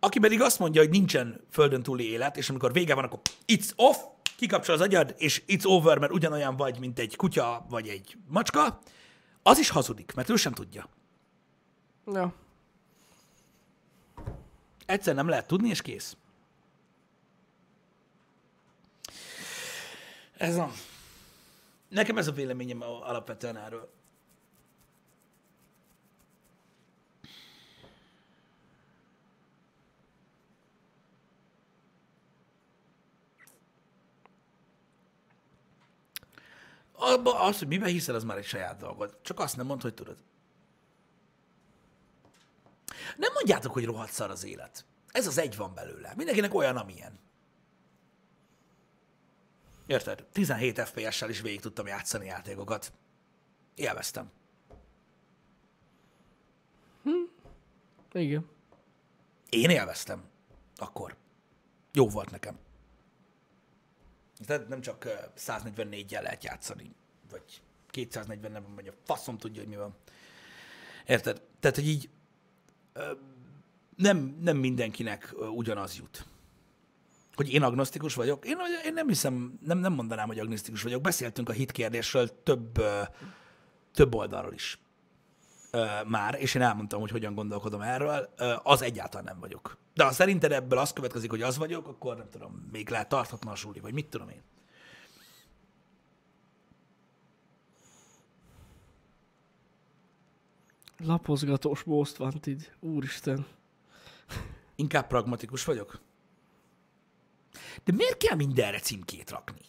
[0.00, 3.70] Aki pedig azt mondja, hogy nincsen földön túli élet, és amikor vége van, akkor it's
[3.76, 3.96] off,
[4.36, 8.78] kikapcsol az agyad, és it's over, mert ugyanolyan vagy, mint egy kutya vagy egy macska,
[9.42, 10.88] az is hazudik, mert ő sem tudja.
[12.06, 12.34] Ja.
[14.86, 16.16] Egyszer nem lehet tudni, és kész.
[20.36, 20.70] Ez a...
[21.88, 23.92] Nekem ez a véleményem a- alapvetően erről.
[37.04, 39.16] Abba az, hogy miben hiszel, az már egy saját dolgod.
[39.22, 40.16] Csak azt nem mondd, hogy tudod.
[43.16, 44.84] Nem mondjátok, hogy rohadt szar az élet.
[45.08, 46.12] Ez az egy van belőle.
[46.16, 47.18] Mindenkinek olyan, amilyen.
[49.86, 50.24] Érted?
[50.32, 52.92] 17 FPS-sel is végig tudtam játszani játékokat.
[53.74, 54.30] Élveztem.
[58.12, 58.48] Igen.
[59.48, 60.24] Én élveztem.
[60.76, 61.16] Akkor.
[61.92, 62.58] Jó volt nekem.
[64.46, 66.94] Tehát nem csak ö, 144-jel lehet játszani,
[67.30, 69.94] vagy 240 nem, vagy a faszom tudja, hogy mi van.
[71.06, 71.42] Érted?
[71.60, 72.10] Tehát, hogy így
[73.96, 76.26] nem, nem mindenkinek ugyanaz jut.
[77.34, 78.46] Hogy én agnosztikus vagyok?
[78.46, 81.02] Én, én nem hiszem, nem, nem mondanám, hogy agnosztikus vagyok.
[81.02, 82.82] Beszéltünk a hit kérdésről több,
[83.94, 84.78] több oldalról is
[86.06, 89.78] már, és én elmondtam, hogy hogyan gondolkodom erről, az egyáltalán nem vagyok.
[89.94, 93.50] De ha szerinted ebből az következik, hogy az vagyok, akkor nem tudom, még lehet tarthatna
[93.50, 94.42] a suli, vagy mit tudom én.
[100.98, 102.72] Lapozgatós most wanted.
[102.80, 103.46] Úristen.
[104.74, 106.00] Inkább pragmatikus vagyok.
[107.84, 109.60] De miért kell mindenre címkét rakni?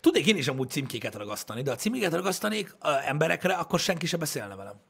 [0.00, 4.16] Tudnék én is amúgy címkéket ragasztani, de ha címkéket ragasztanék a emberekre, akkor senki se
[4.16, 4.80] beszélne velem.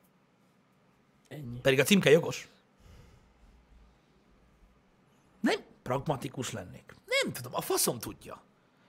[1.28, 1.60] Ennyi.
[1.60, 2.48] Pedig a címke jogos.
[5.40, 6.94] Nem pragmatikus lennék.
[7.22, 8.42] Nem tudom, a faszom tudja.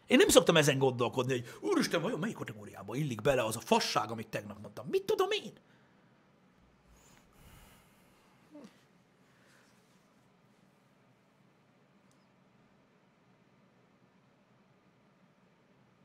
[0.07, 4.11] Én nem szoktam ezen gondolkodni, hogy úristen, vajon melyik kategóriába illik bele az a fasság,
[4.11, 4.87] amit tegnap mondtam.
[4.87, 5.53] Mit tudom én?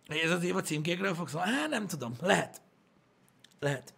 [0.09, 1.51] Ez az év a címkékről fog szólni?
[1.51, 2.14] Hát nem tudom.
[2.20, 2.61] Lehet.
[3.59, 3.95] Lehet.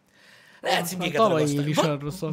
[0.61, 1.69] Lehet címkéket tavalyi ragasztani.
[1.71, 1.77] is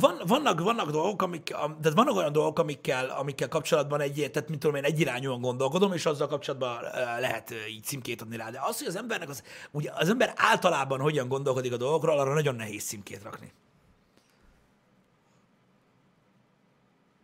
[0.01, 4.49] Van, vannak, vannak dolgok, amik, am- tehát vannak olyan dolgok, amikkel, amikkel kapcsolatban egy, tehát
[4.49, 6.77] mint tudom én, egyirányúan gondolkodom, és azzal kapcsolatban
[7.19, 8.49] lehet így címkét adni rá.
[8.49, 12.33] De az, hogy az embernek az, ugye az ember általában hogyan gondolkodik a dolgokról, arra
[12.33, 13.51] nagyon nehéz címkét rakni.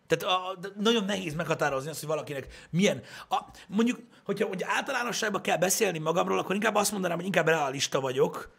[0.07, 3.01] Tehát a, nagyon nehéz meghatározni azt, hogy valakinek milyen...
[3.29, 7.99] A, mondjuk, hogyha hogy általánosságban kell beszélni magamról, akkor inkább azt mondanám, hogy inkább realista
[7.99, 8.51] vagyok,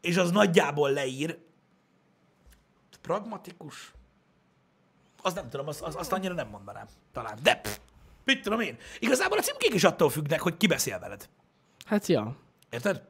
[0.00, 1.38] és az nagyjából leír.
[3.00, 3.92] Pragmatikus?
[5.22, 6.86] Az nem tudom, azt, az, azt annyira nem mondanám.
[7.12, 7.38] Talán.
[7.42, 7.78] De, pff,
[8.24, 8.76] mit tudom én.
[8.98, 11.28] Igazából a címkék is attól függnek, hogy ki beszél veled.
[11.84, 12.36] Hát ja.
[12.70, 13.08] Érted?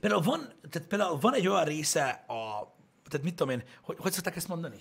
[0.00, 2.72] Például van, tehát például van egy olyan része a,
[3.08, 4.80] tehát mit tudom én, hogy, hogy szokták ezt mondani?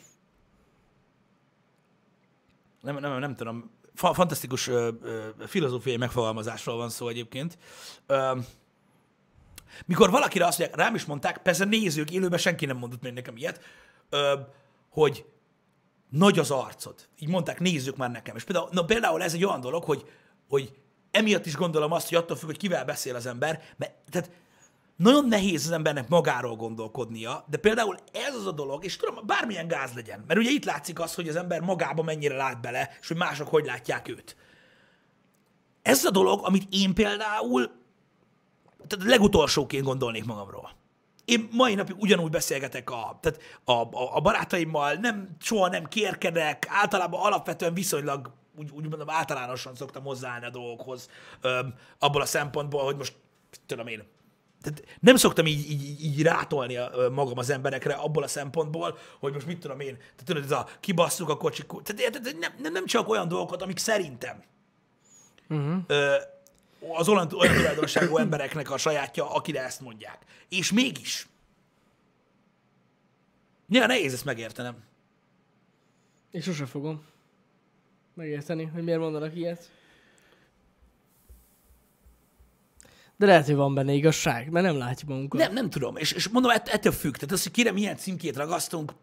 [2.82, 3.72] Nem, nem, nem tudom.
[3.94, 7.58] Fa, fantasztikus ö, ö, filozófiai megfogalmazásról van szó egyébként.
[8.06, 8.40] Ö,
[9.86, 13.38] mikor valakire azt mondják, rám is mondták, persze nézők, élőben senki nem mondott még nekem
[13.38, 13.62] ilyet,
[14.10, 14.40] ö,
[14.90, 15.26] hogy
[16.10, 16.96] nagy az arcod.
[17.20, 18.36] Így mondták nézők már nekem.
[18.36, 20.10] És például, na, például ez egy olyan dolog, hogy,
[20.50, 20.74] hogy
[21.12, 24.32] emiatt is gondolom azt, hogy attól függ, hogy kivel beszél az ember, mert tehát
[24.96, 29.68] nagyon nehéz az embernek magáról gondolkodnia, de például ez az a dolog, és tudom, bármilyen
[29.68, 33.08] gáz legyen, mert ugye itt látszik az, hogy az ember magába mennyire lát bele, és
[33.08, 34.36] hogy mások hogy látják őt.
[35.82, 37.72] Ez a dolog, amit én például
[38.92, 40.72] tehát legutolsóként gondolnék magamról.
[41.26, 46.68] Én mai napig ugyanúgy beszélgetek a, tehát a, a, a barátaimmal, nem, soha nem kérkedek,
[46.70, 51.10] általában alapvetően viszonylag, úgy, úgy mondom, általánosan szoktam hozzáállni a dolgokhoz,
[51.42, 53.14] öm, abból a szempontból, hogy most,
[53.66, 54.04] tudom én,
[54.62, 59.34] tehát nem szoktam így, így, így rátolni a, magam az emberekre abból a szempontból, hogy
[59.34, 62.72] most mit tudom én, tehát tudod, ez a kibasszuk a kocsikú, tehát, tehát nem, nem,
[62.72, 64.44] nem csak olyan dolgokat, amik szerintem
[65.52, 65.78] Uh-huh.
[65.88, 66.16] ö,
[66.90, 70.18] az olyan, olyan tulajdonságú embereknek a sajátja, akire ezt mondják.
[70.50, 71.28] És mégis.
[73.66, 74.84] Néha nehéz ezt megértenem.
[76.32, 77.06] És sose fogom
[78.14, 79.70] megérteni, hogy miért mondanak ilyet.
[83.18, 85.40] De lehet, hogy van benne igazság, mert nem látjuk magunkat.
[85.40, 85.96] Nem, nem tudom.
[85.96, 87.14] És, és mondom, ett, ettől függ.
[87.14, 88.94] Tehát az, hogy kire milyen címkét ragasztunk,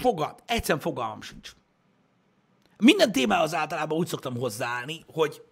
[0.00, 1.52] fogal, egyszerűen fogalmam sincs.
[2.78, 5.42] Minden témához általában úgy szoktam hozzáállni, hogy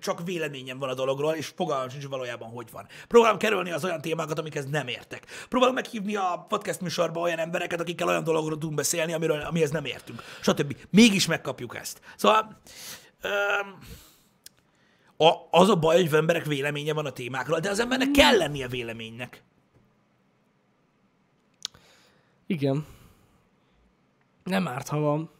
[0.00, 2.86] csak véleményem van a dologról, és fogalmam sincs valójában, hogy van.
[3.08, 5.26] Próbálom kerülni az olyan témákat, amikhez nem értek.
[5.48, 9.84] Próbálom meghívni a podcast műsorba olyan embereket, akikkel olyan dologról tudunk beszélni, amiről, amihez nem
[9.84, 10.22] értünk.
[10.40, 10.76] Stb.
[10.90, 12.00] Mégis megkapjuk ezt.
[12.16, 12.60] Szóval
[13.20, 13.78] öm,
[15.16, 18.68] a, az a baj, hogy emberek véleménye van a témákról, de az embernek kell lennie
[18.68, 19.42] véleménynek.
[22.46, 22.86] Igen.
[24.44, 25.30] Nem árt, ha van.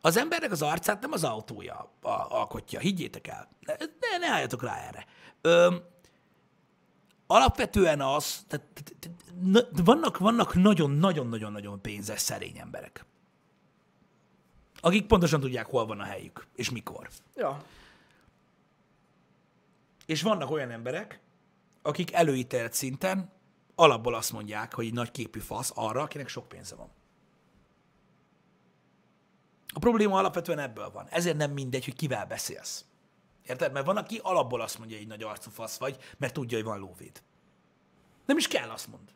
[0.00, 1.92] Az embernek az arcát nem az autója
[2.28, 3.48] alkotja, higgyétek el.
[3.60, 5.06] Ne, ne, álljatok rá erre.
[5.40, 5.82] Öm,
[7.26, 13.04] alapvetően az, tehát, tehát, tehát, na- vannak, vannak nagyon-nagyon-nagyon-nagyon pénzes szerény emberek,
[14.80, 17.08] akik pontosan tudják, hol van a helyük, és mikor.
[17.34, 17.62] Ja.
[20.06, 21.20] És vannak olyan emberek,
[21.82, 23.32] akik előítélt szinten
[23.74, 26.88] alapból azt mondják, hogy nagy képű fasz arra, akinek sok pénze van.
[29.72, 31.06] A probléma alapvetően ebből van.
[31.10, 32.84] Ezért nem mindegy, hogy kivel beszélsz.
[33.46, 33.72] Érted?
[33.72, 36.66] Mert van, aki alapból azt mondja, hogy egy nagy arcú fasz vagy, mert tudja, hogy
[36.66, 37.22] van lóvéd.
[38.26, 39.08] Nem is kell azt mond.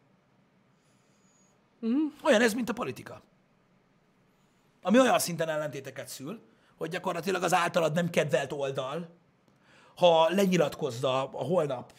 [1.86, 2.06] Mm.
[2.22, 3.22] Olyan ez, mint a politika.
[4.82, 6.40] Ami olyan szinten ellentéteket szül,
[6.76, 9.08] hogy gyakorlatilag az általad nem kedvelt oldal,
[9.96, 11.92] ha lenyilatkozza a holnap,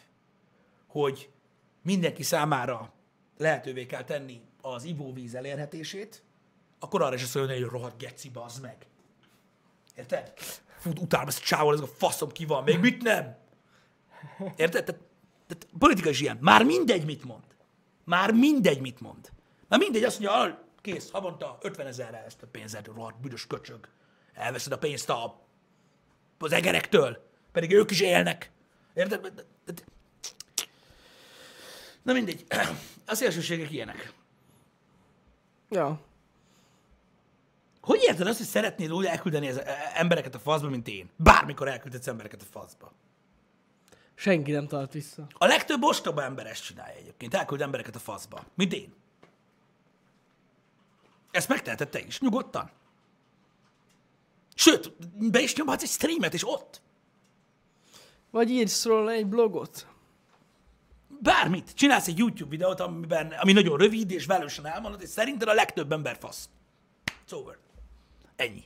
[0.87, 1.29] hogy
[1.81, 2.93] mindenki számára
[3.37, 6.23] lehetővé kell tenni az ivóvíz elérhetését,
[6.79, 8.87] akkor arra is azt hogy rohadt geci, bazd meg.
[9.95, 10.33] Érted?
[10.77, 13.37] Fut, utálom ezt csávol, ez a faszom ki van, még mit nem?
[14.55, 14.85] Érted?
[14.85, 15.01] Tehát,
[15.47, 16.37] tehát politika is ilyen.
[16.41, 17.43] Már mindegy, mit mond.
[18.03, 19.31] Már mindegy, mit mond.
[19.67, 23.87] Már mindegy, azt mondja, "Ah, kész, havonta 50 ezerre ezt a pénzed, rohadt büdös köcsög.
[24.33, 25.41] Elveszed a pénzt a,
[26.37, 28.51] az egerektől, pedig ők is élnek.
[28.93, 29.45] Érted?
[32.01, 32.45] Na mindegy.
[33.07, 34.13] A szélsőségek ilyenek.
[35.69, 35.99] Ja.
[37.85, 39.61] Hogy érted azt, hogy szeretnéd úgy elküldeni az
[39.93, 41.09] embereket a faszba, mint én?
[41.15, 42.91] Bármikor elküldhetsz embereket a faszba.
[44.15, 45.27] Senki nem tart vissza.
[45.33, 47.33] A legtöbb ostoba ember ezt csinálja egyébként.
[47.33, 48.43] Elküld embereket a faszba.
[48.53, 48.93] Mint én.
[51.31, 52.71] Ezt megteheted te is, nyugodtan.
[54.55, 54.93] Sőt,
[55.31, 56.81] be is nyomhatsz egy streamet, és ott.
[58.31, 59.87] Vagy írsz róla egy blogot.
[61.07, 61.73] Bármit.
[61.73, 65.91] Csinálsz egy YouTube videót, amiben, ami nagyon rövid, és velősen elmondod, és szerinted a legtöbb
[65.91, 66.49] ember fasz.
[67.25, 67.63] It's over.
[68.35, 68.63] Ennyi.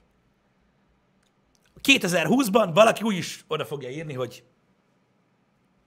[1.83, 4.43] 2020-ban valaki úgy is oda fogja írni, hogy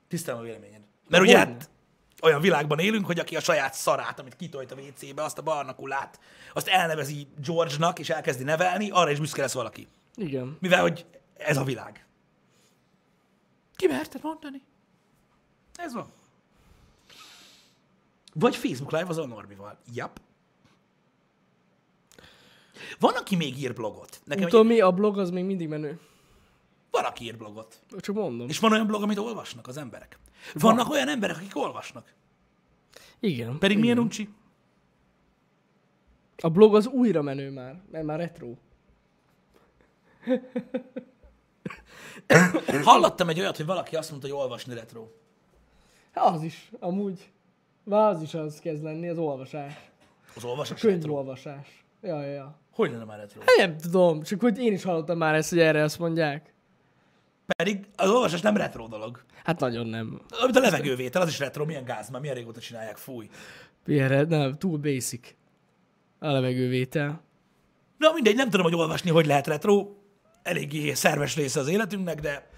[0.08, 0.80] tisztelem a véleményed.
[1.08, 1.70] Mert ugye hát
[2.22, 5.74] olyan világban élünk, hogy aki a saját szarát, amit kitolt a WC-be, azt a barna
[5.74, 6.20] kulát,
[6.52, 9.88] azt elnevezi George-nak, és elkezdi nevelni, arra is büszke lesz valaki.
[10.14, 10.56] Igen.
[10.60, 11.06] Mivel, hogy
[11.36, 12.06] ez a világ.
[13.76, 14.62] Ki merted mondani?
[15.74, 16.12] Ez van.
[18.34, 19.78] Vagy Facebook Live az a Norbival.
[19.94, 20.20] Jap.
[22.98, 24.20] Van, aki még ír blogot.
[24.24, 24.72] Nekem Tudom egy...
[24.72, 26.00] mi, a blog az még mindig menő.
[26.90, 27.80] Van, aki ír blogot.
[27.98, 28.48] Csak mondom.
[28.48, 30.18] És van olyan blog, amit olvasnak az emberek.
[30.54, 32.12] Vannak olyan emberek, akik olvasnak.
[33.20, 33.58] Igen.
[33.58, 33.80] Pedig igen.
[33.80, 34.28] milyen uncsi?
[36.36, 38.54] A blog az újra menő már, mert már retro.
[42.84, 45.06] Hallottam egy olyat, hogy valaki azt mondta, hogy olvasni retro.
[46.12, 47.30] Hát Az is, amúgy.
[47.84, 49.90] Már az is az kezd lenni, az olvasás.
[50.34, 50.98] Az olvasás retro.
[50.98, 51.81] Könyvolvasás.
[52.02, 52.58] Ja, ja, ja.
[52.70, 53.40] Hogy lenne már retro?
[53.40, 56.54] Hát Nem tudom, csak hogy én is hallottam már ezt, hogy erre azt mondják.
[57.56, 59.22] Pedig az olvasás nem retro dolog.
[59.44, 60.20] Hát nagyon nem.
[60.42, 63.28] Amit a levegővétel, az is retro, milyen gáz, már milyen régóta csinálják, fúj.
[63.86, 65.34] Ilyenre, nem, túl basic.
[66.18, 67.22] A levegővétel.
[67.98, 69.88] Na mindegy, nem tudom, hogy olvasni hogy lehet retro.
[70.42, 72.50] eléggé szerves része az életünknek, de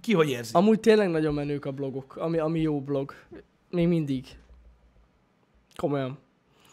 [0.00, 0.50] ki hogy érzi.
[0.54, 3.14] Amúgy tényleg nagyon menők a blogok, ami, ami jó blog.
[3.70, 4.26] Még mindig.
[5.76, 6.18] Komolyan.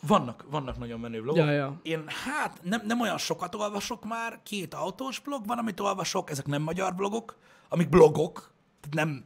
[0.01, 1.45] Vannak, vannak nagyon menő blogok.
[1.45, 1.79] Ja, ja.
[1.81, 6.45] Én hát nem, nem olyan sokat olvasok már, két autós blog van, amit olvasok, ezek
[6.45, 7.37] nem magyar blogok,
[7.69, 9.25] amik blogok, tehát nem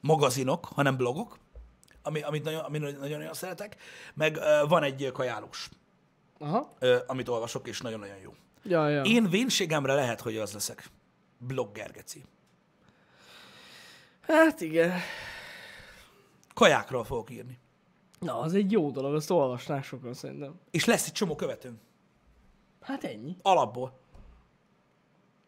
[0.00, 1.38] magazinok, hanem blogok,
[2.02, 3.76] ami, amit nagyon, amit nagyon-nagyon szeretek,
[4.14, 5.68] meg ö, van egy kajálós,
[6.38, 6.74] Aha.
[6.78, 8.34] ö, amit olvasok, és nagyon-nagyon jó.
[8.62, 9.02] Ja, ja.
[9.02, 10.90] Én vénségemre lehet, hogy az leszek.
[11.38, 12.24] Blogger, geci.
[14.20, 15.00] Hát igen.
[16.54, 17.58] Kajákról fogok írni.
[18.20, 20.54] Na, az egy jó dolog, azt olvasnák sokan szerintem.
[20.70, 21.78] És lesz egy csomó követőm.
[22.80, 23.36] Hát ennyi.
[23.42, 23.98] Alapból.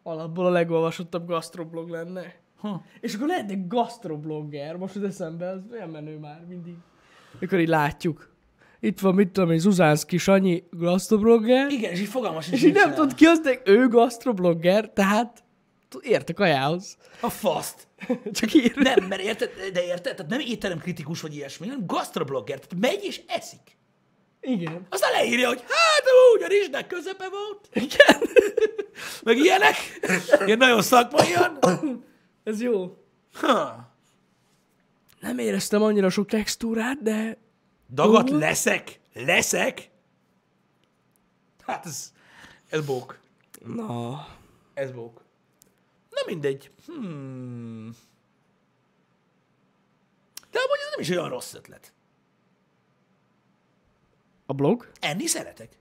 [0.03, 2.35] Alapból a legolvasottabb gastroblog lenne.
[2.57, 2.83] Ha.
[2.99, 6.75] És akkor lehetne gastroblogger, most az eszembe, az olyan menő már mindig.
[7.39, 8.29] Mikor így látjuk.
[8.79, 12.93] Itt van, mit tudom én, Zuzánszki Sanyi gastroblogger, Igen, és így fogalmas és így nem
[12.93, 15.43] tudod ki az, de ő gastroblogger, tehát
[15.91, 16.29] tud- ért
[17.21, 17.87] a faszt.
[18.31, 18.75] Csak ír.
[18.75, 20.15] Nem, mert érted, de érted?
[20.15, 22.59] Tehát nem étterem kritikus vagy ilyesmi, hanem gastroblogger.
[22.59, 23.77] Tehát megy és eszik.
[24.41, 24.85] Igen.
[24.89, 26.03] Aztán leírja, hogy hát
[26.35, 27.69] úgy, a rizsnek közepe volt.
[27.73, 28.21] Igen.
[29.23, 29.75] Meg ilyenek.
[30.45, 31.59] Ilyen nagyon szakmaian.
[32.43, 32.97] Ez jó.
[33.33, 33.89] Ha.
[35.19, 37.37] Nem éreztem annyira sok textúrát, de
[37.93, 38.39] Dagat Uh.
[38.39, 38.99] leszek.
[39.13, 39.89] Leszek.
[41.65, 42.11] Hát ez,
[42.69, 43.19] ez bók.
[43.65, 44.27] na,
[44.73, 45.21] Ez bók.
[46.25, 46.71] Na mindegy.
[46.85, 47.95] Hmm.
[50.51, 51.93] De amúgy ez nem is olyan rossz ötlet.
[54.51, 54.91] a blog.
[54.99, 55.79] Enni szeretek.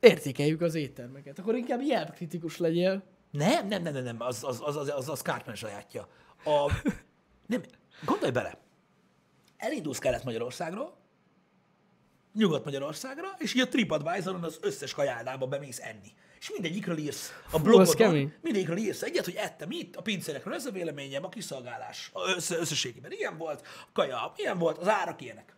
[0.00, 1.38] Értékeljük az éttermeket.
[1.38, 3.02] Akkor inkább jelpkritikus legyél.
[3.30, 4.20] Nem, nem, nem, nem, nem.
[4.20, 6.08] Az, az, az, az, az, az Cartman sajátja.
[6.44, 6.72] A,
[7.46, 7.62] nem,
[8.04, 8.58] gondolj bele.
[9.56, 10.96] Elindulsz Kelet-Magyarországról,
[12.34, 16.12] Nyugat-Magyarországra, és így a TripAdvisoron az összes kajáldába bemész enni.
[16.44, 20.70] És mindegyikről írsz a blogodon, mindegyikről írsz egyet, hogy ettem itt, a pincérekről ez a
[20.70, 25.56] véleményem, a kiszolgálás össze, összességében ilyen volt, a kaja ilyen volt, az árak ilyenek.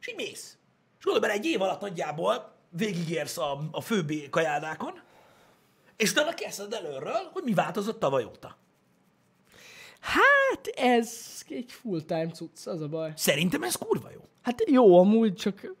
[0.00, 0.56] És így mész.
[0.98, 5.00] És gondolj bele, egy év alatt nagyjából végigérsz a, a főbb kajáldákon,
[5.96, 8.56] és utána kezded előről, hogy mi változott tavaly óta.
[10.00, 13.12] Hát ez egy full-time cucc, az a baj.
[13.16, 14.20] Szerintem ez kurva jó.
[14.42, 15.74] Hát jó, amúgy csak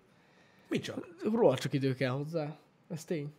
[0.68, 1.06] Mit csak?
[1.22, 2.56] róla csak idő kell hozzá.
[2.90, 3.32] Ez tény.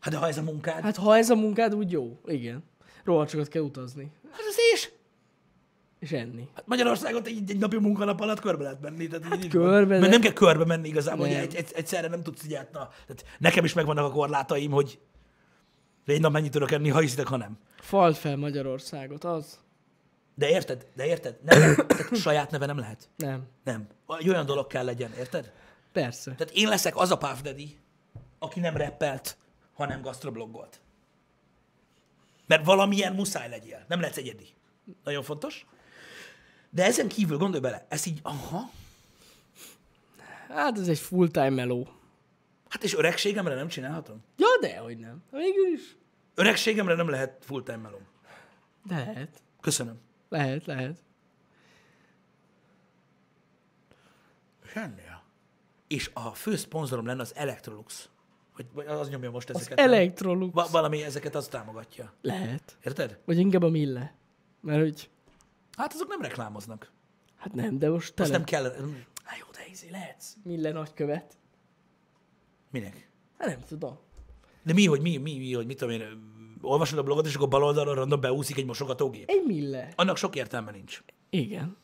[0.00, 2.18] Hát de ha ez a munkád, hát, ha ez a munkád, úgy jó.
[2.26, 2.64] Igen.
[3.04, 4.10] Csak ott kell utazni.
[4.30, 4.92] hát az is.
[5.98, 6.48] És enni.
[6.54, 9.06] Hát Magyarországot egy, egy napi munkanap alatt körbe lehet menni.
[9.06, 11.40] Tehát hát körbe, Mert de- nem kell körbe menni igazából, Nem.
[11.40, 14.98] egy, egy, egyszerre nem tudsz így át, na, tehát nekem is megvannak a korlátaim, hogy
[16.06, 17.58] egy nap mennyit tudok enni, ha hiszitek, ha nem.
[17.80, 19.58] Fald fel Magyarországot, az?
[20.34, 20.86] De érted?
[20.94, 21.38] De érted?
[21.44, 23.08] Nem, tehát saját neve nem lehet.
[23.16, 23.42] Nem.
[23.64, 23.86] Nem.
[24.18, 25.52] Egy olyan dolog kell legyen, érted?
[25.92, 26.34] Persze.
[26.36, 27.76] Tehát én leszek az a Puff Daddy,
[28.38, 29.36] aki nem reppelt,
[29.80, 30.80] hanem gastrobloggolt.
[32.46, 33.84] Mert valamilyen muszáj legyél.
[33.88, 34.48] Nem lehetsz egyedi.
[35.04, 35.66] Nagyon fontos.
[36.70, 38.70] De ezen kívül gondolj bele, ez így, aha,
[40.48, 41.88] Hát ez egy full-time meló.
[42.68, 44.22] hát és öregségemre nem csinálhatom?
[44.36, 45.22] Ja, de, hogy nem.
[45.30, 45.96] Végül is.
[46.34, 48.06] Öregségemre nem lehet full-time melóm.
[48.84, 49.42] De lehet.
[49.60, 50.00] Köszönöm.
[50.28, 51.02] Lehet, lehet.
[54.72, 55.22] Sennél.
[55.88, 58.08] És a fő szponzorom lenne az Electrolux.
[58.72, 59.76] Vagy, az nyomja most Az ezeket.
[59.78, 59.86] nem?
[59.92, 60.54] Electrolux.
[60.54, 62.12] Va- valami ezeket az támogatja.
[62.22, 62.76] Lehet.
[62.84, 63.18] Érted?
[63.24, 64.14] Vagy inkább a Mille.
[64.60, 65.10] Mert hogy,
[65.76, 66.92] Hát azok nem reklámoznak.
[67.36, 68.30] hát nem, de most Azt tele.
[68.30, 68.62] nem kell...
[69.24, 70.32] Hát jó, de izé lehetsz.
[70.42, 71.36] Mille nagykövet.
[72.70, 73.10] Minek?
[73.38, 73.98] Hát nem tudom.
[74.62, 76.28] De mi, hogy mi, mi, mi, hogy mit tudom én,
[76.62, 79.28] olvasod a blogot, és akkor bal oldalra random beúszik egy mosogatógép.
[79.28, 79.92] Egy Mille.
[79.96, 81.02] Annak sok értelme nincs.
[81.30, 81.76] Igen.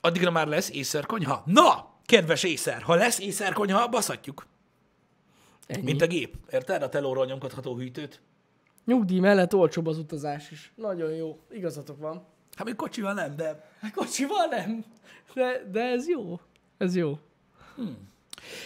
[0.00, 1.42] Addigra már lesz észerkonyha?
[1.46, 4.46] Na, kedves észer, ha lesz észerkonyha, baszhatjuk.
[5.66, 5.82] Ennyi.
[5.82, 6.36] Mint a gép.
[6.50, 6.82] Érted?
[6.82, 8.20] A telóról nyomkodható hűtőt.
[8.84, 10.72] Nyugdíj mellett olcsóbb az utazás is.
[10.74, 11.38] Nagyon jó.
[11.50, 12.24] Igazatok van.
[12.54, 14.84] Hát még kocsival nem, de Hát kocsival nem.
[15.34, 16.40] De, de ez jó.
[16.78, 17.18] Ez jó.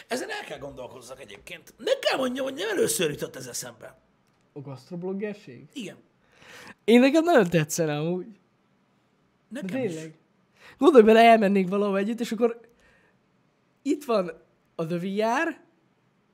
[0.08, 1.74] ezen el kell gondolkozzak egyébként.
[1.76, 3.98] Ne kell mondjam, hogy nem először jutott ez eszembe.
[4.52, 5.66] A gastrobloggerség?
[5.72, 5.96] Igen.
[6.84, 8.26] Én nekem nagyon tetszene amúgy.
[9.48, 9.92] De Nekem is.
[9.92, 10.14] tényleg.
[10.78, 12.60] Gondolj bele, elmennénk valahova együtt, és akkor
[13.82, 14.42] itt van
[14.74, 15.60] a The VR,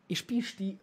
[0.06, 0.78] és Pisti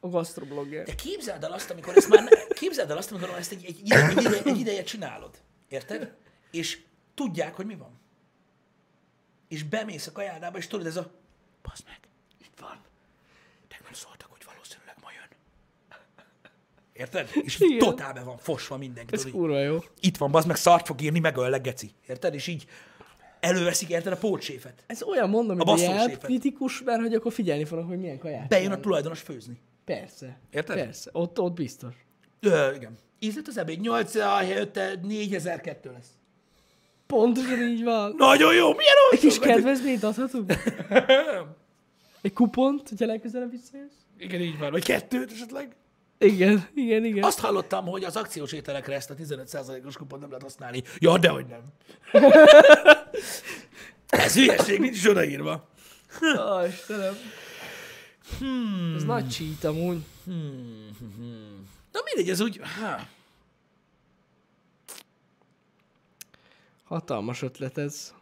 [0.00, 0.84] a gastroblogger.
[0.84, 4.06] De képzeld el azt, amikor ezt már, képzeld el azt, amikor ezt egy, egy, ide,
[4.06, 5.38] egy, ide, egy ideje csinálod.
[5.68, 6.14] Érted?
[6.50, 6.82] És
[7.14, 8.00] tudják, hogy mi van.
[9.48, 11.10] És bemész a kajádába, és tudod, ez a...
[11.62, 11.98] Bazd meg,
[12.40, 12.80] itt van.
[13.68, 15.28] Tegnap szóltak, hogy valószínűleg ma jön.
[16.92, 17.30] Érted?
[17.42, 17.78] És Igen.
[17.78, 19.14] totál be van fosva mindenki.
[19.14, 19.78] Ez tudod, kurva jó.
[20.00, 21.90] itt van, bazd meg, szart fog írni, megöllek, geci.
[22.06, 22.34] Érted?
[22.34, 22.66] És így
[23.40, 24.82] előveszik érted a pótséfet.
[24.86, 26.24] Ez olyan mondom, A hogy ilyen séfet.
[26.24, 28.38] kritikus, mert hogy akkor figyelni fognak, hogy milyen kaját.
[28.48, 28.80] Bejön a csinálnak.
[28.84, 29.58] tulajdonos főzni.
[29.84, 30.38] Persze.
[30.50, 30.76] Érted?
[30.76, 31.10] Persze.
[31.12, 31.94] Ott, ott biztos.
[32.40, 32.98] Ö, igen.
[33.18, 36.08] Ízlett az ebéd, 8 helyette 4002 lesz.
[37.06, 38.14] Pontosan így van.
[38.16, 39.52] Nagyon jó, milyen Egy kis olcsó?
[39.52, 40.52] kedvezményt adhatunk?
[42.22, 43.92] Egy kupont, hogyha legközelebb visszajössz?
[44.18, 44.70] Igen, így van.
[44.70, 45.76] Vagy kettőt esetleg.
[46.18, 47.24] Igen, igen, igen.
[47.24, 50.82] Azt hallottam, hogy az akciós ételekre ezt a 15%-os kupont nem lehet használni.
[50.98, 51.60] Ja, dehogy nem.
[54.06, 55.68] Ez hülyeség, nincs is odaírva.
[56.22, 57.14] Ó, Istenem.
[58.38, 58.94] Hmm.
[58.96, 60.04] Ez nagy cheat amúgy.
[61.92, 62.60] Na mindegy, ez úgy...
[62.80, 63.08] Ha.
[66.84, 68.14] Hatalmas ötlet ez.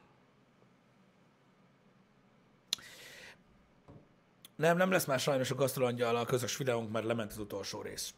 [4.56, 8.14] Nem, nem lesz már sajnos a gasztrolangyal a közös videónk, mert lement az utolsó rész.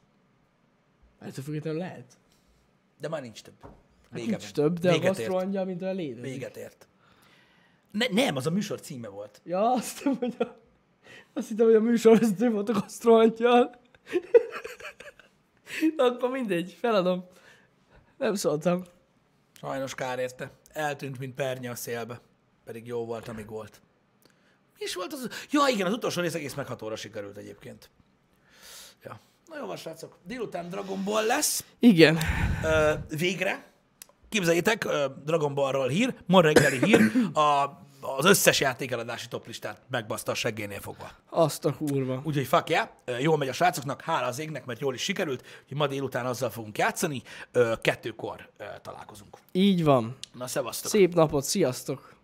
[1.19, 2.19] Ettől függetlenül lehet.
[2.99, 3.55] De már nincs több.
[4.13, 4.53] Vége Nincs van.
[4.53, 5.17] több, de a Véget ért.
[5.17, 6.23] gasztroangyal, mint a létezik.
[6.23, 6.89] Véget ért.
[7.91, 9.41] Ne, nem, az a műsor címe volt.
[9.45, 10.45] Ja, azt hittem, hogy a,
[11.33, 13.81] azt hittem, hogy a műsorvezető volt a gasztroangyal.
[15.97, 17.25] Na, akkor mindegy, feladom.
[18.19, 18.85] Nem szóltam.
[19.53, 20.51] Sajnos kár érte.
[20.69, 22.21] Eltűnt, mint pernye a szélbe.
[22.65, 23.81] Pedig jó volt, amíg volt.
[24.79, 25.29] Mi is volt az?
[25.51, 27.91] Ja, igen, az utolsó rész egész meghatóra sikerült egyébként.
[29.05, 29.21] Ja.
[29.47, 30.19] Na jó srácok.
[30.25, 31.65] Délután Dragon Ball lesz.
[31.79, 32.19] Igen.
[32.65, 33.73] Ö, végre.
[34.29, 34.87] Képzeljétek,
[35.25, 37.01] Dragon Ballról hír, ma reggeli hír,
[37.35, 37.65] a,
[38.01, 41.11] az összes játékeladási toplistát megbaszta a seggénél fogva.
[41.31, 42.21] Azt a kurva.
[42.25, 42.89] Úgyhogy fuck yeah,
[43.21, 46.51] jól megy a srácoknak, hála az égnek, mert jól is sikerült, hogy ma délután azzal
[46.51, 47.23] fogunk játszani,
[47.81, 48.49] kettőkor
[48.83, 49.39] találkozunk.
[49.53, 50.17] Így van.
[50.33, 50.91] Na, szevasztok!
[50.91, 52.17] Szép napot, sziasztok!